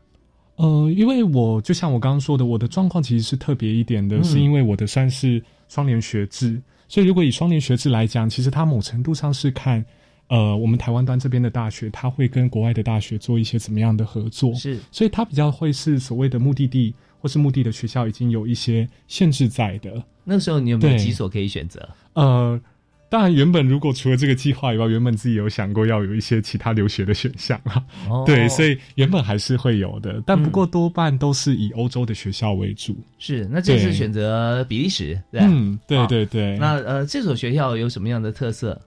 [0.57, 9.83] 呃，因为我就像我刚刚说的，我的状况其实是特别一点的，是因为我的算是双联学制，所以如果以双联学制来讲，其实它某程度上是看。
[10.29, 14.55] 呃，我们台湾端这边的大学，它会跟国外的大学做一些怎么样的合作？
[14.55, 20.03] 是，所以它比较会是所谓的目的地或是目的的学校已经有一些限制在的。
[20.25, 21.89] 那时候你有没有几所可以选择？
[22.15, 22.61] 呃，
[23.09, 27.81] 当然，原本如果除了这个计划以外，原本自己有想过要有一些其他留学的选项啊。
[28.27, 32.97] 对，所以原本还是会有的，但不过多半都是以欧洲的学校为主。
[33.17, 36.59] 是，那这次选择比利时，对嗯，对对对。
[36.59, 38.81] 那呃，这所学校有什么样的特色？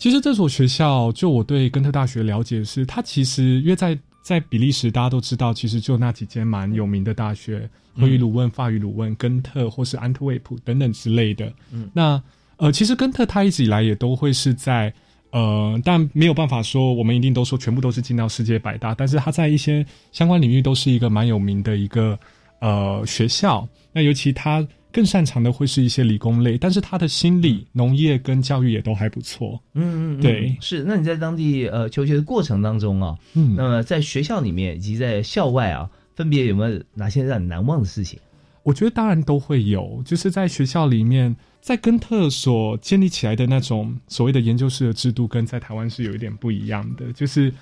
[0.00, 11.52] 其实这所学校，就我对根特大学了解是，它其实约在在比利时，大家都知道，其实就那几间蛮有名的大学，荷语鲁汶、法语鲁汶、根特或是安特卫普等等之类的。
[11.70, 12.22] 嗯，那
[12.56, 14.90] 呃，其实根特它一直以来也都会是在
[15.32, 22.18] 呃，但没有办法说我们一定都说全部都是进到世界百大，但是它在一些相关领域都是一个蛮有名的一个
[22.62, 23.68] 呃学校。
[23.92, 24.66] 那尤其它。
[24.92, 29.60] 更擅长的会是一些理工类，但是他的心理、农业跟教育也都还不错。
[29.74, 30.82] 嗯嗯，对，是。
[30.82, 38.18] 那你在当地呃求学的过程当中啊，嗯，那么在学校里面以及在校外啊，分别有没有哪些让你难忘的事情？
[38.62, 47.12] 我觉得当然都会有，就是在学校里面，在根特所建立起来的那种所谓的研究室的制度，跟在台湾是有一点不一样的。
[47.12, 47.52] 就是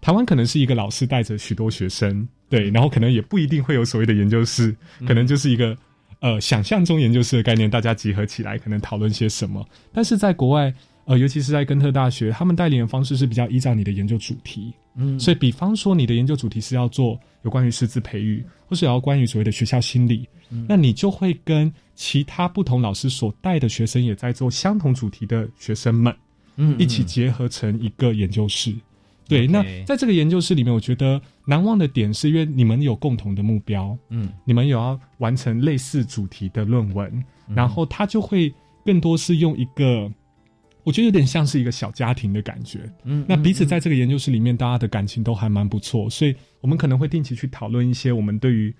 [0.00, 4.74] 台湾可能是一个老师带着许多学生，对，然后可能也不一定会有所谓的研究室，
[5.06, 5.76] 可能就是一个。
[6.24, 9.62] 呃，想象中研究室的概念，大家集合起来可能讨论些什么？
[9.92, 10.72] 但是在国外，
[11.04, 14.72] 呃，尤其是在根特大学，他们带领的方式是比较依照你的研究主题。
[14.96, 20.26] 嗯，所以比方说你的研究主题是要做有关于师资培育，或是要关于所谓的学校心理，
[20.66, 26.16] 那你就会跟其他不同老师所带的学生也在做相同主题的学生们，
[26.56, 28.74] 嗯，一起结合成一个研究室。
[29.26, 38.52] 对，那在这个研究室里面，我觉得难忘的点是因为你们有共同的目标，嗯，你们有要完成类似主题的论文，然后他就会
[38.84, 40.10] 更多是用一个，
[40.82, 48.74] 我觉得有点像是一个小家庭的感觉，嗯，那彼此在这个研究室里面，大家的感情都还蛮不错，所以我们可能会定期去讨论一些我们对于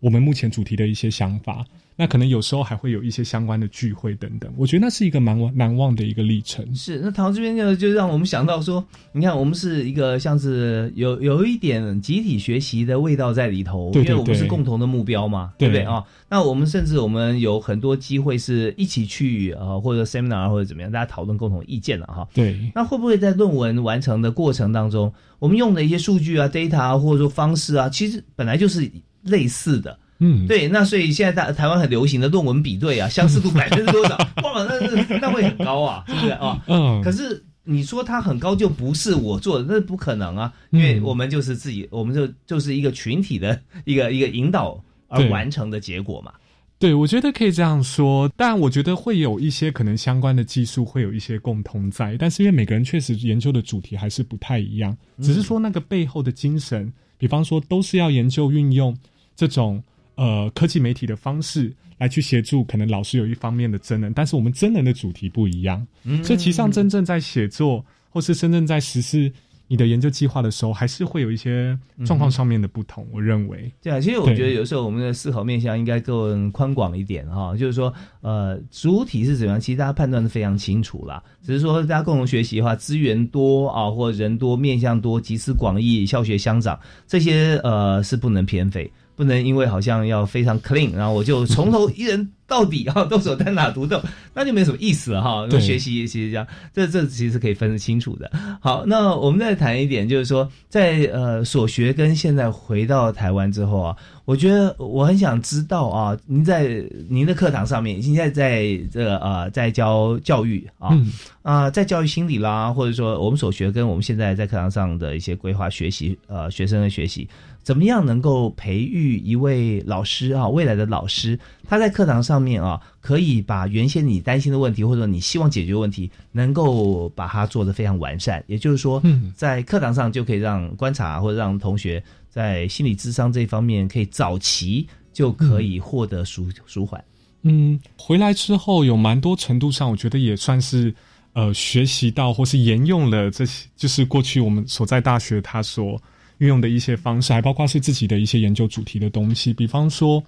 [0.00, 1.64] 我们目前主题的一些想法。
[2.00, 6.74] 那可能有时候还会有一些相关的聚会等等，我觉得那是一个蛮难忘的一个历程。
[6.74, 8.82] 是，那唐这边就就让我们想到说，
[9.12, 16.02] 你看我们是一个像是有有一点集体学习的味道在里头，因为我们是共同的目标嘛，对不对啊？
[16.30, 22.26] 那我们甚至我们有很多机会是一起去呃或者 seminar 或者怎么样，大家讨论共同意见了哈。
[22.32, 28.90] 对，那会不会在论文完成的过程当中，我们用的一些数据啊、data 啊，或者说方式啊，其实本来就是
[29.24, 29.98] 类似的。
[30.22, 34.16] 嗯，对，那所以现在台台湾很流行的论文比对啊， 相似度百分之多少？
[34.44, 36.62] 哇，那是那会很高啊，是不是啊？
[36.68, 37.02] 嗯。
[37.02, 44.78] 可是你说它很高就不是我做的，那不可能啊，因为我们就是自己，我们就就是一个群体的一个一个引导
[45.08, 46.32] 而完成的结果嘛。
[46.78, 58.94] 对，我觉得可以这样说，但我觉得会有一些可能相关的技术会有一些共同在，但是因为每个人确实研究的主题还是不太一样，只是说那个背后的精神，比方说都是要研究运用
[59.34, 59.82] 这种。
[60.20, 65.86] 呃，科技媒体的方式来去协助，可能老师有一方面的真人，但是我们真人的主题不一样，
[66.22, 69.32] 所以其实上真正在写作或是真正在实施
[69.66, 73.06] 你的研究计划的时候，还是会有一些状况上面的不同。
[73.12, 77.90] 我认为，对啊，其实我觉得有时候我们的思考面向应该更宽广一点哈，就是说，
[78.20, 88.92] 呃，主体是怎样，其实大家判断的非常清楚啦，只是说大家共同学习的话，资源多啊，或人多，面向多，集思广益，教学相长，这些呃是不能偏废。
[89.20, 94.02] 不能因为好像要非常 clean，然后我就从头一人到底啊，动手单打独斗，
[94.32, 95.46] 那就没什么意思了哈。
[95.46, 98.32] 对学习其实这样，这这其实可以分得清楚的。
[98.62, 103.94] 好，那我们再谈一点，就是说，在呃所学跟现在回到台湾之后啊，
[104.24, 111.12] 我觉得我很想知道啊，您在您的课堂上面，现在在这个呃在教教育啊嗯
[111.42, 117.28] 啊、在教育心理啦，或者说我们所学跟我们现在在课堂上的一些规划学习，呃，学生的学习，
[117.62, 121.38] 怎么样能够培育一位老师啊，未来的老师，
[121.68, 128.42] 他在课堂上面啊，可以把原先你担心的问题，或者你希望解决的问题，能够把它做得非常完善。
[128.46, 137.02] 也就是说，嗯在课堂上就可以让观察或者让同学在心理智商这方面可以早期就可以获得舒舒缓。
[137.42, 140.94] 嗯，回来之后有蛮多程度上，我觉得也算是
[141.34, 146.00] 呃学习到或是沿用了这些，就是过去我们所在大学他所
[146.40, 149.54] 运用的一些方式，还包括是自己的一些研究主题的东西。
[149.54, 150.22] 比方说，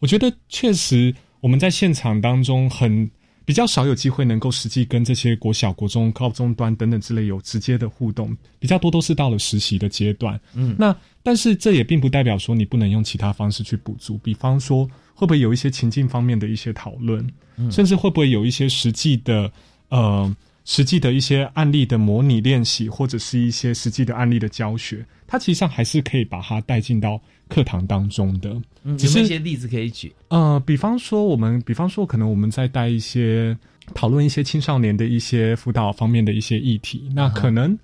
[0.00, 3.10] 我觉得确实我们在现场当中很
[3.44, 10.40] 比较少有机会能够实际跟这些国小、国中、高中端等等之类有直接的互动，比较多都是到了实习的阶段。
[10.54, 17.24] 嗯那但是这也并不代表说你不能用其他方式去补足，比方说会不会有一些情境方面的一些讨论，
[17.56, 19.52] 嗯甚至会不会有一些实际的
[19.88, 28.50] 呃实际的一些案例的模拟练习，或者是一些实际的案例的教学，它其实上还是可以把它带进到课堂当中的。
[28.84, 30.12] 嗯，有一些例子可以举？
[30.28, 33.56] 呃，比方说我们，比方说可能我们在带一些
[33.94, 37.78] 讨论一些青少年的一些辅导方面的一些议题，那可能。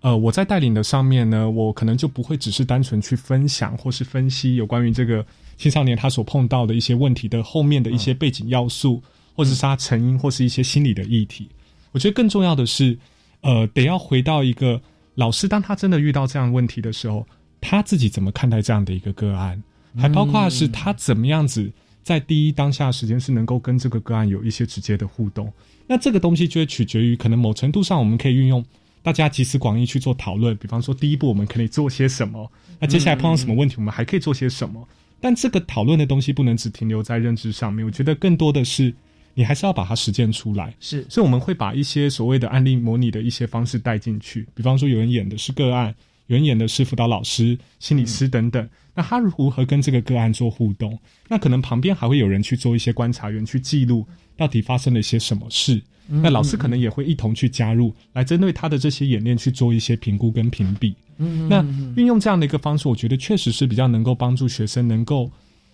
[0.00, 5.24] 呃，我在带领的上面呢，我可能就不会只是单纯去分享或是分析有关于这个
[5.56, 9.02] 青少年他所碰到的一些问题的后面的一些背景要素，
[9.34, 11.48] 或者是他成因或是一些心理的议题。
[11.94, 12.98] 我觉得更重要的是，
[13.42, 14.82] 呃，得要回到一个
[15.14, 17.24] 老师，当他真的遇到这样的问题的时候，
[17.60, 19.62] 他自己怎么看待这样的一个个案，
[19.96, 21.72] 还包括是他怎么样子
[22.02, 25.50] 在第一当下时间是能够跟这个个案有一些直接的互动。
[25.86, 28.64] 那这个东西就会取决于，可能某程度上我们可以运用。
[29.02, 34.88] 大家集思广益去做讨论，比方说第一步我们可以做些什么，那接下来碰到什么问题，我们还可以做些什么。
[35.20, 38.94] 但这个讨论的东西不能只停留在认知上面，我觉得更多的是
[39.34, 40.74] 你还是要把它实践出来。
[40.80, 45.94] 是，所以我们会把一些所谓的案例模拟的一些方式带进去，比方说有人演的是个案，
[46.28, 48.68] 有人演的是辅导老师、心理师等等。
[48.94, 50.98] 那他如何跟这个个案做互动？
[51.28, 54.06] 那可能旁边还会有人去做一些观察员去记录
[54.36, 55.82] 到底发生了一些什么事。
[56.06, 60.94] 那老师可能也会一同去加入，来针对他的这些演练去做一些评估跟评比。
[61.16, 61.64] 嗯那
[61.96, 65.30] 运用这样的一个方式，我觉得确实是比较能够帮助学生能够，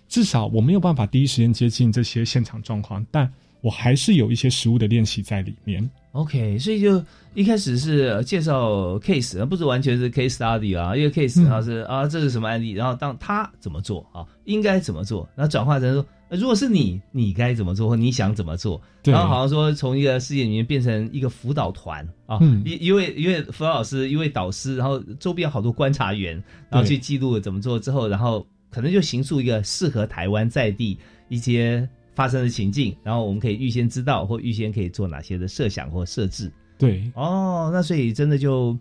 [0.08, 3.30] 至少我没有办法第一时间接近这些现场状况，但
[3.60, 5.88] 我还是有一些实物的练习在里面。
[6.12, 7.00] OK，所以就
[7.34, 30.98] 一开始是介绍 case，不是完全是 case study 啊，一个 case 然后是、啊这是什么案例，然后当他怎么做啊，应该怎么做，然后转化成说，呃如果是你，你该怎么做，或你想怎么做，然后好像说从一个事件里面变成一个辅导团啊，嗯一一位一位辅导老师，一位导师，然后周边有好多观察员，然后去记录怎么做之后，然后可能就形塑一个适合台湾在地
[31.28, 31.88] 一些。
[32.14, 36.52] 发生的情境，然后我们可以预先知道，或预先可以做哪些的设想或设置。
[36.76, 38.76] 对，哦，那所以真的就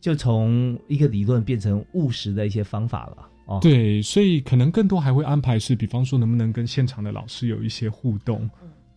[0.00, 3.28] 就从一个理论变成务实的一些方法了。
[3.46, 8.48] 哦，对，所以可能更多还会安排是，比方说能不能跟现场的老师有一些互动，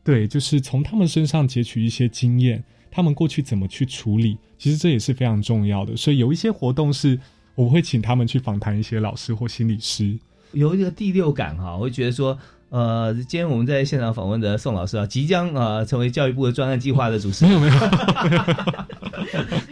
[0.04, 5.96] 对，就是从他们身上截取一些经验，他们过去怎么去处理，其实这也是非常重要的。
[5.96, 7.18] 所以有一些活动是
[7.56, 10.18] 我会请他们去访谈一些老师或心理师，
[10.54, 12.38] 有一个第六感哈，我会觉得说。
[12.72, 17.60] 呃，今天我们在现场访问的宋老师啊，即将呃成为教育部的专案计划的主持人。
[17.60, 17.82] 没有没有，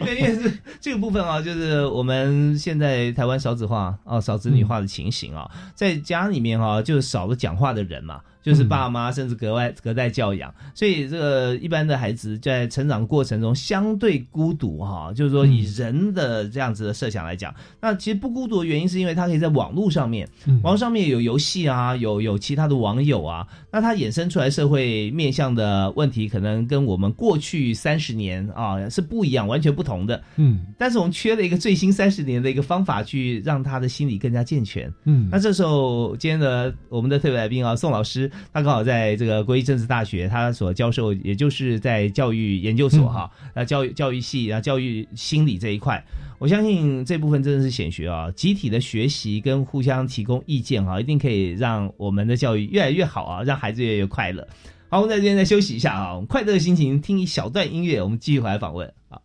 [0.00, 0.50] 因为因为这
[0.82, 20.28] 这个部分啊，就是我们现在台湾少子化啊、少子女化的情形啊，在家里面啊，就少了讲话的人嘛，就是爸妈甚至格外隔代教养，所以这个一般的孩子在成长过程中相对孤独哈、就是说以人的这样子的设想来讲，那其实不孤独的原因是因为他可以在网络上面，
[20.62, 30.22] 网络上面有游戏啊，有有其他的网友啊，那他衍生出来社会面向的问题，可能跟我们过去三十年啊是不一样，完全不同的。
[30.36, 30.60] 嗯。
[30.78, 34.90] 但是我们缺了一个最新三十年的一个方法，去让他的心理更加健全。
[35.04, 35.28] 嗯。
[35.30, 46.02] 那这时候，今天的我们的特别来宾啊，宋老师，他刚好在这个国立政治大学，他所教授也就是在教育研究所哈，那、教育教育系啊，教育心理这一块，
[46.38, 54.46] 我相信这部分真的是显学啊，集体的学习跟互相提供意见哈，一定可以让我们的教育越来越好啊，让孩子越来越快乐。
[54.88, 59.20] 好，我们在这边再休息一下啊，我们快乐的心情，听一小段音乐，我们继续回来访问啊。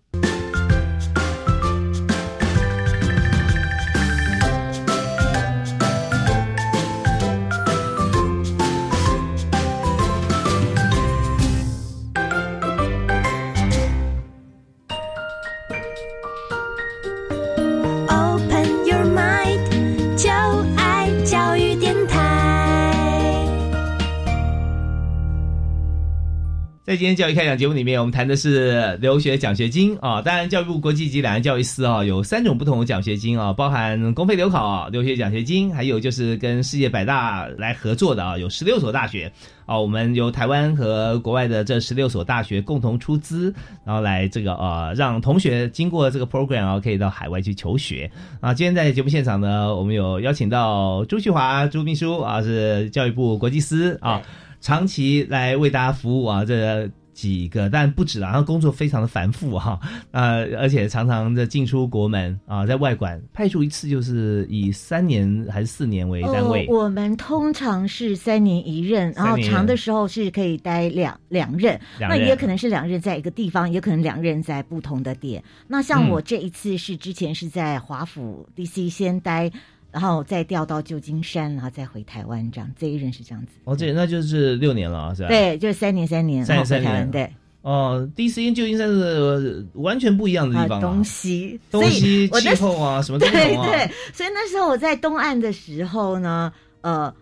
[26.97, 30.21] 今天教育开讲节目里面，我们谈的是留学奖学金啊。
[30.21, 39.29] 当然，教育部国际及两岸教育司啊有三种不同的奖学金啊，包含公费留考、留学奖学金，还有就是跟世界百大来合作的啊，有十六所大学
[39.65, 39.77] 啊。
[39.77, 48.53] 我们由台湾和国外的这十六所大学共同出资，然后来这个呃让同学经过这个 program 啊，可以到海外去求学啊。
[48.53, 54.21] 今天在节目现场呢，我们有邀请到朱旭华朱秘书啊，是教育部国际司啊。
[54.65, 66.65] 长期来为大家服务啊，这几个但不止啊，他工作非常的繁复哈， 呃，而且常常的进出国门啊，在外馆派驻一次就是以三年还是四年为单位。
[66.67, 75.43] 我们通常是三年一任，然后长的时候是可以待两两任，那也可能是两任在一个地方，也可能两任在不同的点。
[75.67, 79.51] 那像我这一次是之前是在华府 DC 先待。
[79.95, 83.53] 然后再调到旧金山，然后再回台湾，这样这一任是这样子。
[83.63, 85.29] 哦，这那就是六年了，是吧？
[85.29, 87.09] 对，就是三年三年，三年三年。
[87.09, 93.67] 对，哦，第一次因旧金山是完全不一样的地方，东西、东西、气候啊，什么都不同啊。
[93.71, 97.15] 对对，所以那时候我在东岸的时候呢，呃，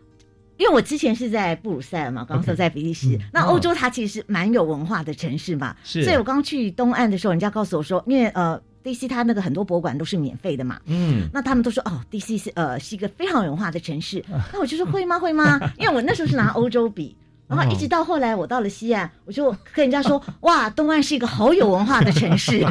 [0.57, 6.03] 因为我之前是在布鲁塞尔嘛，刚刚说在比利时，那欧洲它其实是蛮有文化的城市嘛，是。
[6.03, 8.59] 所以我刚去东岸的时候，人家告诉我说，因为呃。
[8.83, 9.07] D.C.
[9.07, 12.37] 它那个很多博物馆都是免费的嘛，嗯，那他们都说哦，D.C.
[12.37, 15.59] 是呃是一个非常有文化的城市，那我就说会吗会吗？
[15.79, 17.15] 因为我那时候是拿欧洲比。
[17.47, 22.65] 然后一直到后来，我到了西岸，我就跟人家说：“哇，东岸是一个好有文化的城市。”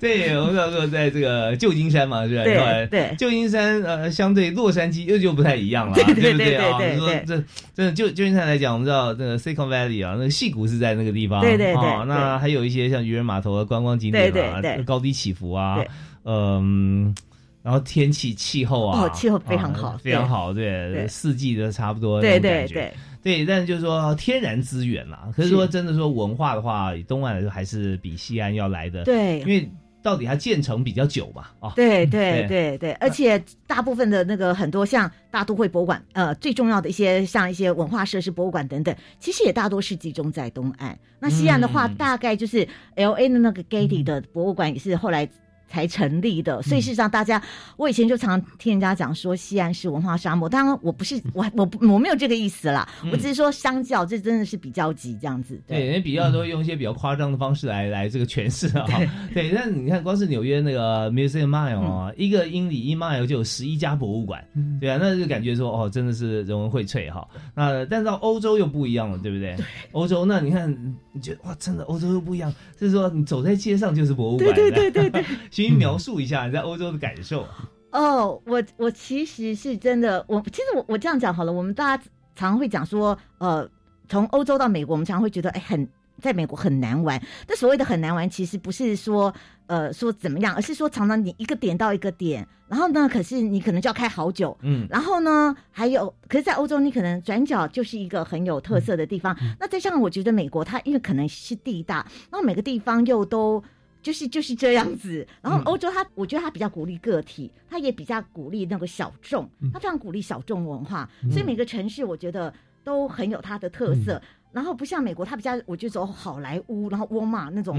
[0.00, 2.44] 对，我们说在这个旧金山嘛，是吧？
[2.44, 6.78] 对对，旧金山呃，相对洛杉矶又就不太一样了，对对对啊。
[6.82, 7.42] 你说这
[7.74, 12.04] 真的旧旧金山来讲，我们知道这个 Silicon Valley 啊，那个戏谷是在那个地方，对对对。
[12.06, 15.78] 那还有一些像渔人码头的观光景点啊，高低起伏啊，
[16.24, 17.14] 嗯，
[17.62, 22.92] 然后天气气候啊，哦，气候非常好，非常好，对，四季都差不多，对对对。
[23.24, 29.02] 对，但是就是说天然资源啦，可是说真的说文化的话，以东岸来说还是比西岸要来的。
[29.02, 29.68] 对，因为
[30.02, 31.72] 到底它建成比较久嘛，啊。
[31.74, 40.98] 对对对对，而且大部分的那个很多像大都会博物馆，呃，最重要的一些像一些文化设施博物馆等等，其实也大多是集中在东岸。
[41.18, 45.26] 那西岸的话，大概就是 L A 的那个 Getty 的博物馆也是后来。
[45.74, 47.42] 才成立的，所以事实上，大家
[47.76, 55.60] 我以前就常听人家讲说西安是文化沙漠，当然我不是我我我没有这个意思啦，我只是说相较这真的是比较级这样子。
[55.66, 58.86] 对，人家比较都会用一些比较夸张的方式来来这个诠释啊。
[59.34, 64.44] 对，但你看，光是纽约那个 Museum Mile 啊，一个英里一 mile 就有十一家博物馆，
[64.80, 67.26] 对啊，那就感觉说哦，真的是人文荟萃哈。
[67.54, 69.56] 那但是到欧洲又不一样了，对不对？
[69.90, 70.70] 欧洲那你看，
[71.12, 75.24] 你觉得哇，真的欧洲又不一样，就是说你走在街上就是博物馆，对对对对 对。
[75.68, 77.46] 请描述一下你在欧洲的感受。
[77.90, 81.52] 哦，我我其实是真的，我其实我我这样讲好了。
[81.52, 82.02] 我们大家
[82.34, 83.68] 常常会讲说，呃，
[84.08, 85.88] 从欧洲到美国，我们常常会觉得，哎，很
[86.20, 87.22] 在美国很难玩。
[87.46, 89.32] 但所谓的很难玩，其实不是说
[89.68, 99.36] 呃说怎么样，而是说常常你一个点到一个点，然后呢，可是你可能就要开好久，嗯，然后呢，还有，可是，在欧洲你可能转角就是一个很有特色的地方。
[99.60, 103.62] 那再加上我觉得美国它因为可能是地大，然后每个地方又都。
[104.04, 112.52] 就是就是这样子，然后欧洲它，我觉得它比较鼓励个体，它也比较鼓励那个小众，它非常鼓励小众文化，所以每个城市我觉得
[112.84, 114.20] 都很有它的特色。
[114.54, 117.76] 然后不像美国，它比较我就走好莱坞，然后沃尔玛那种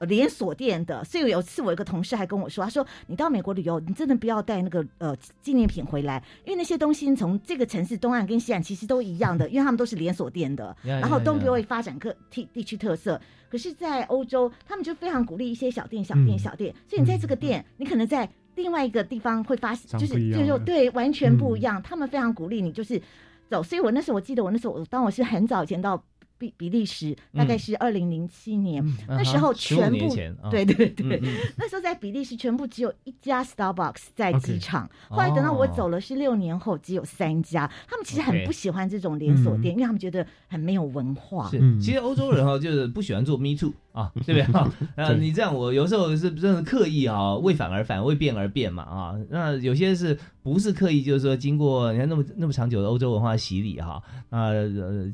[0.00, 1.04] 连锁店的。
[1.04, 13.20] 所以有次我一个同事还跟我说，他说你到美国旅游，你真的不要带那个呃纪念品回来，因为那些东西从这个城市东岸跟西岸其实都一样的， 因为他们都是连锁店的，然后东边会发展个地地区特色。
[13.50, 16.74] 可是，在欧洲，他们就非常鼓励一些小店、小店、小店。
[16.88, 21.80] 所以你在这个店，你可能在另外一个地方会发现，就是就是对完全不一样。
[21.82, 23.00] 他们非常鼓励你，就是。
[23.48, 26.02] 走，所以我那时候我记得，我那时候我当我是很早以前到
[26.38, 30.14] 比比利时，大概是二零零七年，那时候全部
[30.50, 31.20] 对对对，
[31.56, 41.48] 那时候在比利时全部只有一家 Starbucks 在机场，后来等到我走了是六年后只有三家，他们其实很不喜欢这种连锁店，因为他们觉得很没有文化。
[41.48, 43.72] 是，其实欧洲人哈就是不喜欢做 Me Too。
[43.96, 44.42] 啊，对不对？
[44.52, 51.02] 哈， 呃，你这样，我有时候是真的刻意啊，为反而反，为变而变嘛，啊，那有些是不是刻意？
[51.02, 54.50] 就是说，经过你看那么那么长久的欧洲文化洗礼，哈，啊，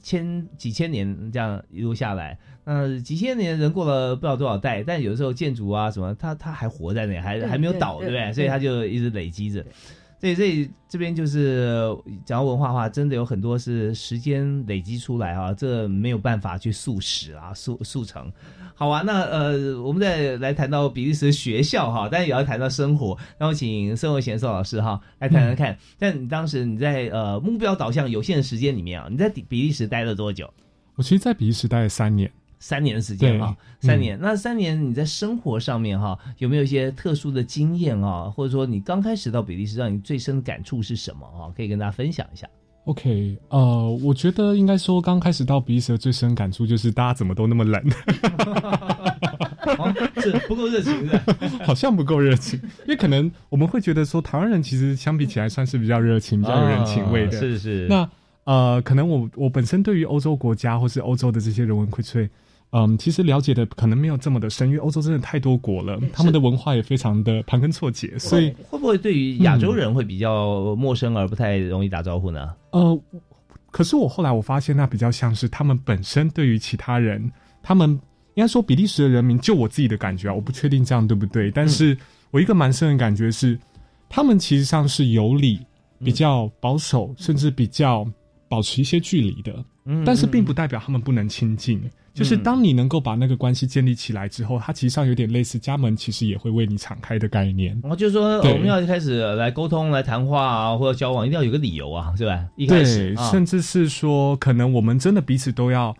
[0.03, 8.33] 千几千年这样一路下来，那几千年人过了不知道多少代，但有的时候建筑啊什么，它它还活在那，还还没有倒，对不对？
[8.33, 9.63] 所以它就一直累积着。
[9.63, 9.71] 所
[10.29, 18.31] 以，所以这边就是讲到文化话，真的有很多是时间累积出来啊，这没有办法去速食啊，速速成。
[18.75, 23.17] 好啊，那呃，我们再来谈到比利时学校哈，但是也要谈到生活。
[23.39, 25.77] 那我请生活贤宋老师哈来谈谈看。
[25.99, 30.53] 但你当时你在呃目标导向有限的时间里面啊，你在比利时待了多久？
[30.95, 32.31] 我其实，在比利时待了三年，
[32.63, 34.17] 三年的时间哈，三年。
[34.23, 38.31] 那三年你在生活上面哈，有没有一些特殊的经验啊？
[38.31, 41.51] 或者说你刚开始到比利时，让你最深的感触是什么啊？
[41.57, 42.49] 可以跟大家分享一下。
[42.85, 47.83] OK，呃，我觉得应该说刚开始到比利时的最深感触就是大家怎么都那么冷，
[50.21, 51.21] 是不够热情的，
[51.67, 57.89] 好像不够热情，因为可能我们会觉得说台湾人其实相比起来算是比较热情、比较有人情味的，是是。
[57.89, 58.09] 那
[58.45, 62.29] 呃，可能我我本身对于欧洲国家或是欧洲的这些人文荟萃。
[62.73, 72.49] 嗯，其实了解的可能没有这么的深，因为欧洲真的太多国了，他们的文化也非常的盘根错节，所以会不会对于亚洲人会比较陌生而不太容易打招呼呢？
[72.71, 72.99] 呃，
[73.71, 77.31] 可是我后来我发现，那比较像是他们本身对于其他人，
[77.63, 77.91] 他们
[78.35, 81.95] 应该说比利时的人民，就我自己的感觉啊，我不确定这样对不对，但是
[82.31, 83.59] 我一个蛮深的感觉是，
[84.09, 85.61] 他们其实上是有理、
[86.03, 88.11] 比较保守，甚至比较
[88.49, 89.63] 保持一些距离的，
[90.07, 91.79] 但是并不代表他们不能亲近。
[92.15, 97.73] 就是当你能够把那个关系建立起来之后，它其实上有点类似家门，其实也会为你敞开的概念。
[97.83, 102.47] 然后就是说，我们要开始来沟通、来谈话啊，或者交往，一定要有个理由啊，是吧？
[102.57, 105.97] 一开始，甚至是说，可能我们真的彼此都要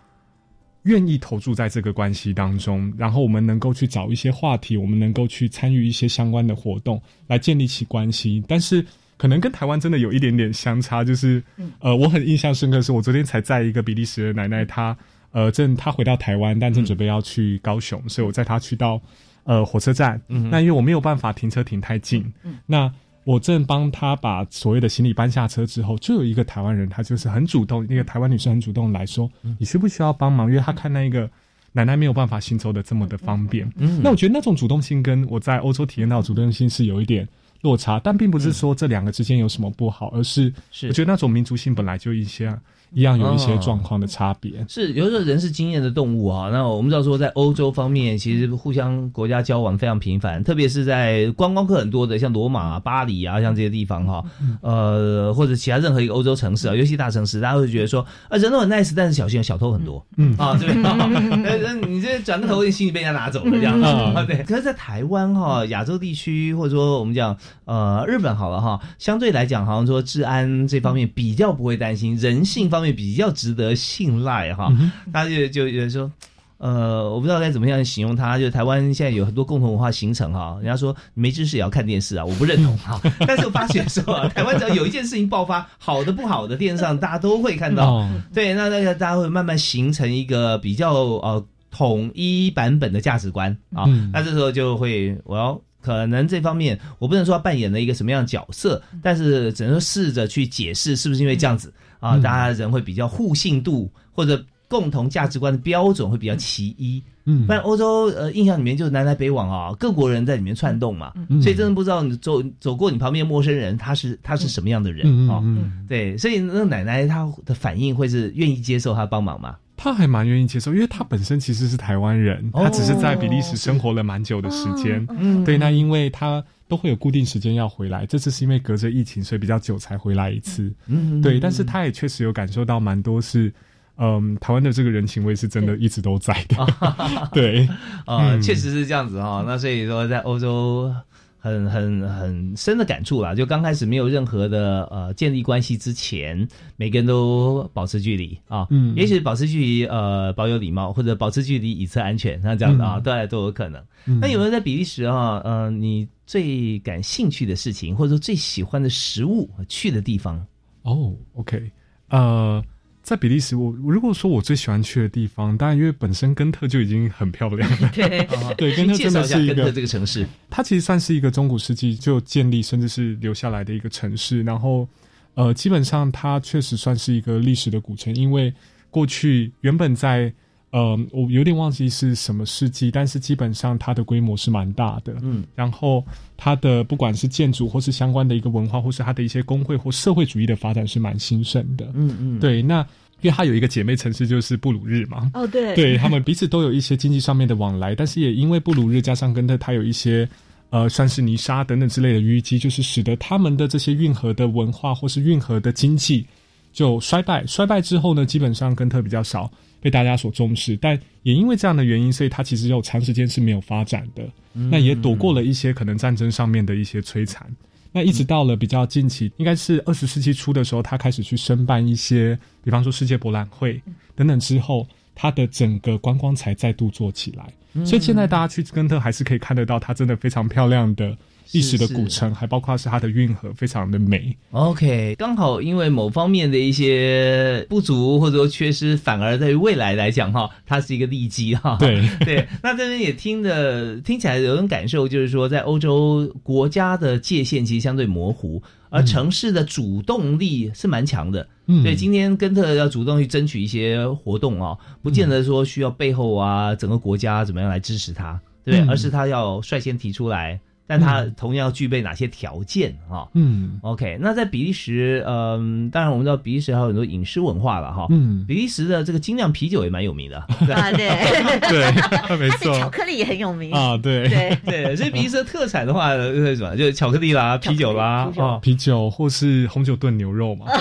[0.83, 8.45] 愿意投注在这个关系当中，然后我们能够去找一些话题，我们能够去参与一些相关的活动，来建立起关系。
[8.47, 8.85] 但是，
[9.17, 11.43] 可能跟台湾真的有一点点相差，就是
[11.79, 14.95] 呃，我很印象深刻，是我昨天才在一个比利时的奶奶她。
[15.33, 19.01] 呃，正他回到台湾，但正准备要去高雄，所以我载他去到
[19.45, 20.21] 呃火车站。
[20.29, 22.31] 那因为我没有办法停车停太近，
[22.67, 22.93] 那
[23.25, 31.31] 我正帮他把所谓的行李搬下车之后，就有一个台湾人，他就是很主动，那个台湾女生很主动来说：“你需不需要帮忙？”因为他看那一个
[31.73, 33.67] 奶奶没有办法行走的这么的方便。
[34.03, 37.27] 那我觉得那种主动性跟我在欧洲体验到主动性是有一点
[37.63, 40.53] 落差，但并不是说这两个之间有什么不好，而是
[40.89, 42.55] 我觉得那种民族性本来就一些。
[42.95, 46.51] 一样有一些状况的差别，是有时候人是经验的动物啊。
[46.51, 54.23] 那我们知道说，在欧洲方面，其实互相国家交往非常频繁，特别是在观光客很多的，像罗马、啊巴黎啊，像这些地方哈，
[54.61, 60.95] 呃，或者其他任何一个欧洲城市啊，尤其大城市，大家会觉得说，啊，人都很 nice，但是小心小偷很多，嗯啊，对吧？
[61.89, 64.43] 你这转个头，心里被人家拿走了这样啊，对。
[64.43, 67.35] 可是，在台湾哈，亚洲地区或者说我们讲
[67.65, 72.82] 呃日本好了哈，相对来讲，好像说治安这方面比较不会担心，人性方。
[72.91, 74.73] 比较值得信赖哈，
[75.13, 76.11] 大家就就有人说，
[76.57, 78.39] 呃，我不知道该怎么样形容他。
[78.39, 82.99] 就台湾现在有很多共同文化形成哈，人家说没知识也要看电视啊，我不认同哈。
[83.29, 88.09] 但是我发现说，台湾只要有一件事情爆发，好的不好的，电视上大家都会看到。
[88.33, 93.85] 对，那那个大家会慢慢形成一个比较呃统一版本的价值观啊。
[94.13, 95.61] 那这时候就会我要。
[95.83, 101.71] 可能这方面我不能说扮演了一个什么样的角色，但是只能说试着去解释是不是因为这样子
[102.01, 107.03] 啊，大家人会比较互信度或者共同价值观的标准会比较齐一。
[107.25, 115.41] 嗯，不然欧洲呃印象里面就是南来北往啊，各国人在里面串动嘛，所以真的不知道你走走过你旁边陌生人他是他是什么样的人啊？
[115.89, 119.55] 对，所以那个奶奶她的反应会是愿意接受他帮忙吗？
[119.83, 125.05] 他还蛮愿意接受，因为他本身其实是台湾人，他只是在比利时生活了蛮久的时间。
[125.45, 130.73] 对，那因为他都会有固定时间要回来，这次是因为隔着疫情，所以比较久才回来一次。
[130.87, 133.53] 嗯，对，但是他也确实有感受到蛮多是，
[133.97, 136.65] 嗯，台湾的这个人情味是真的一直都在的。
[137.35, 137.69] 对，
[138.07, 139.43] 啊，确实是这样子哈。
[139.45, 140.95] 那所以说，在欧洲。
[141.43, 153.83] 很很很深的感触啦，就刚开始没有任何的呃建立关系之前，每个人都保持距离啊，嗯，也许保持距离呃保有礼貌，或者保持距离以测安全，那这样的啊，都都有可能。
[154.21, 155.43] 那有没有在比利时啊？
[155.45, 160.47] 呃，你最感兴趣的事情，或者说最喜欢的食物，去的地方？
[160.83, 161.69] 哦，OK，
[162.11, 162.63] 呃。
[163.03, 167.91] 在比利时，我如果说我最喜欢去的地方，当然因为本身根特就已经很漂亮了。
[167.93, 168.27] 对
[168.57, 174.43] 对， 根特真的是一个这个城市，它其实算是一个中古世纪就建立甚至是留下来的一个城市。
[174.43, 174.89] 然后，
[175.35, 178.55] 呃，基本上它确实算是一个历史的古城，因为
[178.91, 180.33] 过去原本在。
[180.73, 185.15] 呃，我有点忘记是什么世纪，但是基本上它的规模是蛮大的。
[185.21, 186.03] 嗯，然后
[186.37, 191.91] 它的不管是建筑或是相关的一个文化，或是它的一些工会或社会主义的发展是蛮兴盛的。
[191.95, 192.81] 嗯嗯，对，那
[193.21, 195.31] 因为它有一个姐妹城市就是布鲁日嘛。
[195.35, 200.27] 哦，对，对他们彼此都有一些经济上面的往来，但是也因为布鲁日加上跟特，它有一些
[200.71, 206.27] 呃，算是泥沙等等之类的淤积，就是使得他们的这些运河的文化或是运河的经济
[206.73, 207.47] 就衰败。
[207.47, 209.51] 衰败之后呢，基本上根特比较少。
[209.83, 214.23] 被大家所重视，但也因为这样的原因，所以它其实有长时间是没有发展的。
[214.53, 217.45] 那也躲过了一些可能战争上面的一些摧残。
[217.91, 223.83] 那一直到了比较近期，应该是二十世纪初的时候，他开始去申办一些，比方说世界博览会
[224.15, 227.53] 等等之后，他的整个观光才再度做起来。
[227.85, 231.19] 所以现在大家去根特还是可以看得到，它真的非常漂亮的。
[231.51, 234.37] 历史的古城，还包括是它的运河，非常的美。
[234.53, 241.77] OK，刚好因为某方面的一些不足或者说缺失，反而在于未来来讲哈，它是一个利基哈。
[241.81, 251.47] 对 对，那这边也听的听起来有种感受，就是说在欧洲国家的界限其实相对模糊，而城市的主动力是蛮强的。
[251.67, 260.59] 嗯，所以今天根特要主动去争取一些活动啊，不见得说需要背后啊整个国家怎么样来支持他，对，而是他要率先提出来。
[260.93, 263.27] 但它同样具备哪些条件啊？
[263.33, 268.07] 嗯，OK，那在比利时，嗯，当然我们知道比利时还有很多饮食文化了哈。
[268.11, 270.37] 嗯，比利时的这个精酿啤酒也蛮有名的。
[270.37, 271.09] 啊，对
[271.67, 272.79] 对，没错。
[272.79, 274.95] 巧克力也很有名啊，对对对。
[274.97, 276.77] 所以比利时的特产的话是什么？
[276.77, 280.67] 就是巧克力啦、啤酒啦，啊，啤酒或是红酒炖牛肉嘛。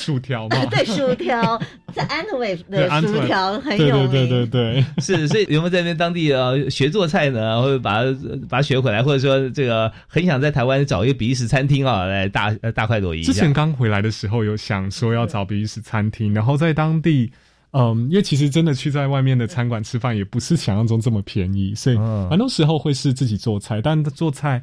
[0.00, 1.60] 薯条嘛， 对，薯条
[1.92, 4.10] 在安特卫的薯条很有名。
[4.10, 5.26] 对对对对，是。
[5.28, 7.60] 所以有没有在那边当地呃学做菜呢？
[7.60, 8.02] 或者把
[8.48, 13.22] 把它学回来，或者说这个很想在台湾找一个比利时餐厅啊，来大大快朵颐。
[13.22, 17.32] 之前刚回来的时候，有想说要找比利时餐厅，然后在当地，
[17.72, 21.96] 嗯，因为其实真的去在外面的餐馆吃饭，也不是想象中这么便宜，所以
[22.30, 24.62] 很多时候会是自己做菜，但做菜。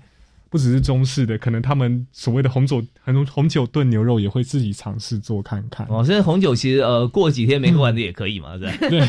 [0.53, 5.83] 不只是中式的，可能他们所谓的红酒，很多红酒炖牛肉也会自己尝试做看看。
[5.89, 8.71] 哦，现在红酒其实呃，过几天没喝完的也可以嘛，是吧？
[8.87, 9.01] 对，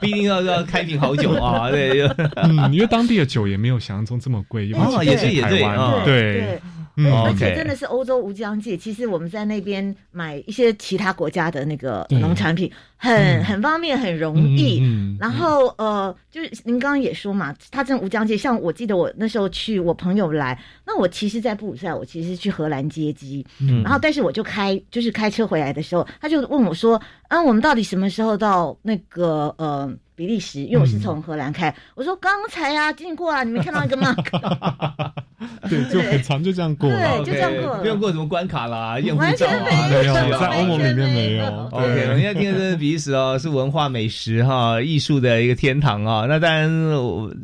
[0.00, 2.08] 不一定要要开瓶好酒啊， 对。
[2.36, 6.58] 嗯，因为当地的酒也没有想象中这么贵，哦，也是也对啊，对。
[6.96, 8.76] 嗯，而且真的是欧洲无疆界。
[8.76, 14.82] 其实我们在那边买一些其他国家的那个农产品，很很方便，很容易。
[15.20, 18.36] 然后呃，就是您刚刚也说嘛，它真的无疆界。
[18.36, 23.46] 像我记得我那时候去，我朋友来，那我其实，在布鲁塞尔，我其实去荷兰接机。
[23.60, 34.16] 嗯，然后但是我就开就是开车回来的时候，他就问我说：“啊，我们到底什么时候到那个呃？”比利时，因为我是从荷兰开，我说刚才啊经过啊，你没看到一个吗？
[35.68, 41.46] 对，就很长，就这样过，对，就这样过，不用过什么关卡啦，完全没有，在欧盟里面没有。
[41.70, 46.24] OK，人家听的是比利时哦，是文化美食哈，艺术的一个天堂啊。
[46.26, 46.66] 那当然，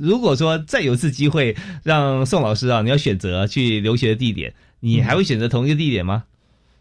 [0.01, 6.25] 如果说再有一次机会让宋老师啊，你要选择去留学的地点，你还会选择同一个地点吗？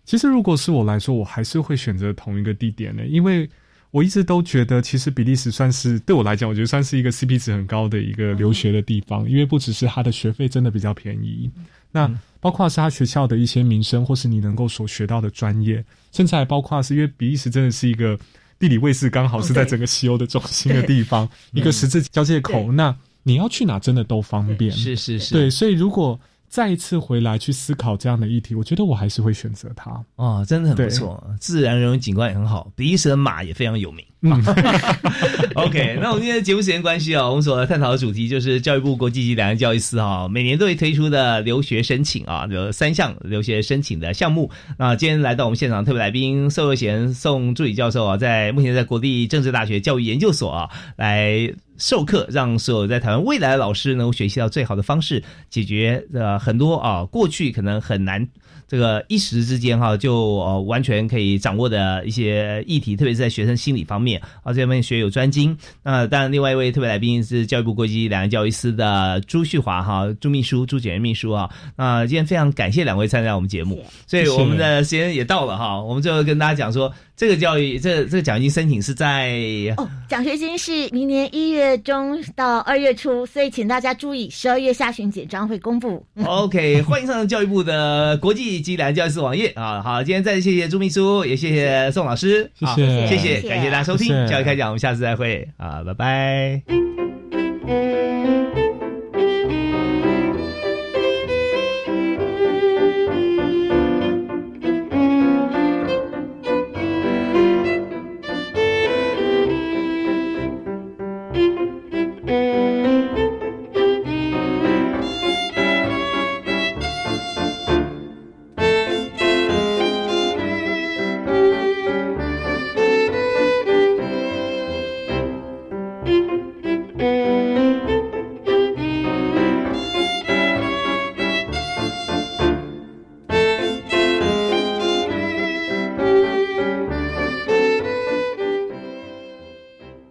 [0.06, 3.50] 其实，如果是我来说，我还是会选择同一个地点的，因为。
[3.92, 11.52] 我一直都觉得，其实比利时算是对我来讲，我觉得算是一个 CP 值很高的一个留学的地方，因为不只是它的学费真的比较便宜，
[11.92, 18.18] 那包括是它学校的一些名声，或是你能够所学到的专业，甚至还包括是因为比利时真的是一个
[18.58, 24.72] 地理位置刚好是在整个西欧的中心的地方，一个十字交界口，那你要去哪真的都方便。
[24.72, 26.20] 是是是，对，所以如果。
[26.52, 30.04] 再一次回来去思考这样的议题，我觉得我还是会选择它。
[30.18, 34.06] 哦，真的很不错，自然人文景观也很好，比利时的马也非常有名。
[35.56, 44.52] OK，那我们今天节目时间关系啊，我们所探讨的主题就是教育部国际级两岸教育司哈，每年都会推出的留学申请啊，有三项留学申请的项目。
[44.78, 51.52] 那今天来到我们现场特别来宾宋若贤宋助理教授啊，在目前在国立政治大学教育研究所啊来。
[51.78, 58.28] 授课，让所有在台湾未来的老师能够学习到最好的方式，解决呃很多啊过去可能很难。
[58.68, 65.58] 这个一时之间哈，就呃完全可以掌握的一些议题，特别是在学生心理方面啊，这方面学有专精。
[65.84, 71.50] 那当然，另外一位特别来宾是教育部国际两岸教育司的朱旭华哈，朱秘书、朱简任秘书啊。
[71.76, 75.82] 那今天非常感谢两位参加我们节目，所以我们的时间也到了哈。
[75.82, 76.92] 我们最后跟大家讲说，
[77.22, 79.30] 这个教育这这个奖金申请是在
[79.78, 86.04] 哦，奖学金是明年一月中到二月初，所以请大家注意，十二月下旬简章会公布。
[86.26, 88.60] OK，欢迎上教育部的国际。
[88.60, 96.62] 基兰教育网页啊，好，今天再次谢谢朱秘书，也谢谢宋老师，谢谢，谢谢，感谢大家收听教育开讲，我们下次再会啊，拜拜。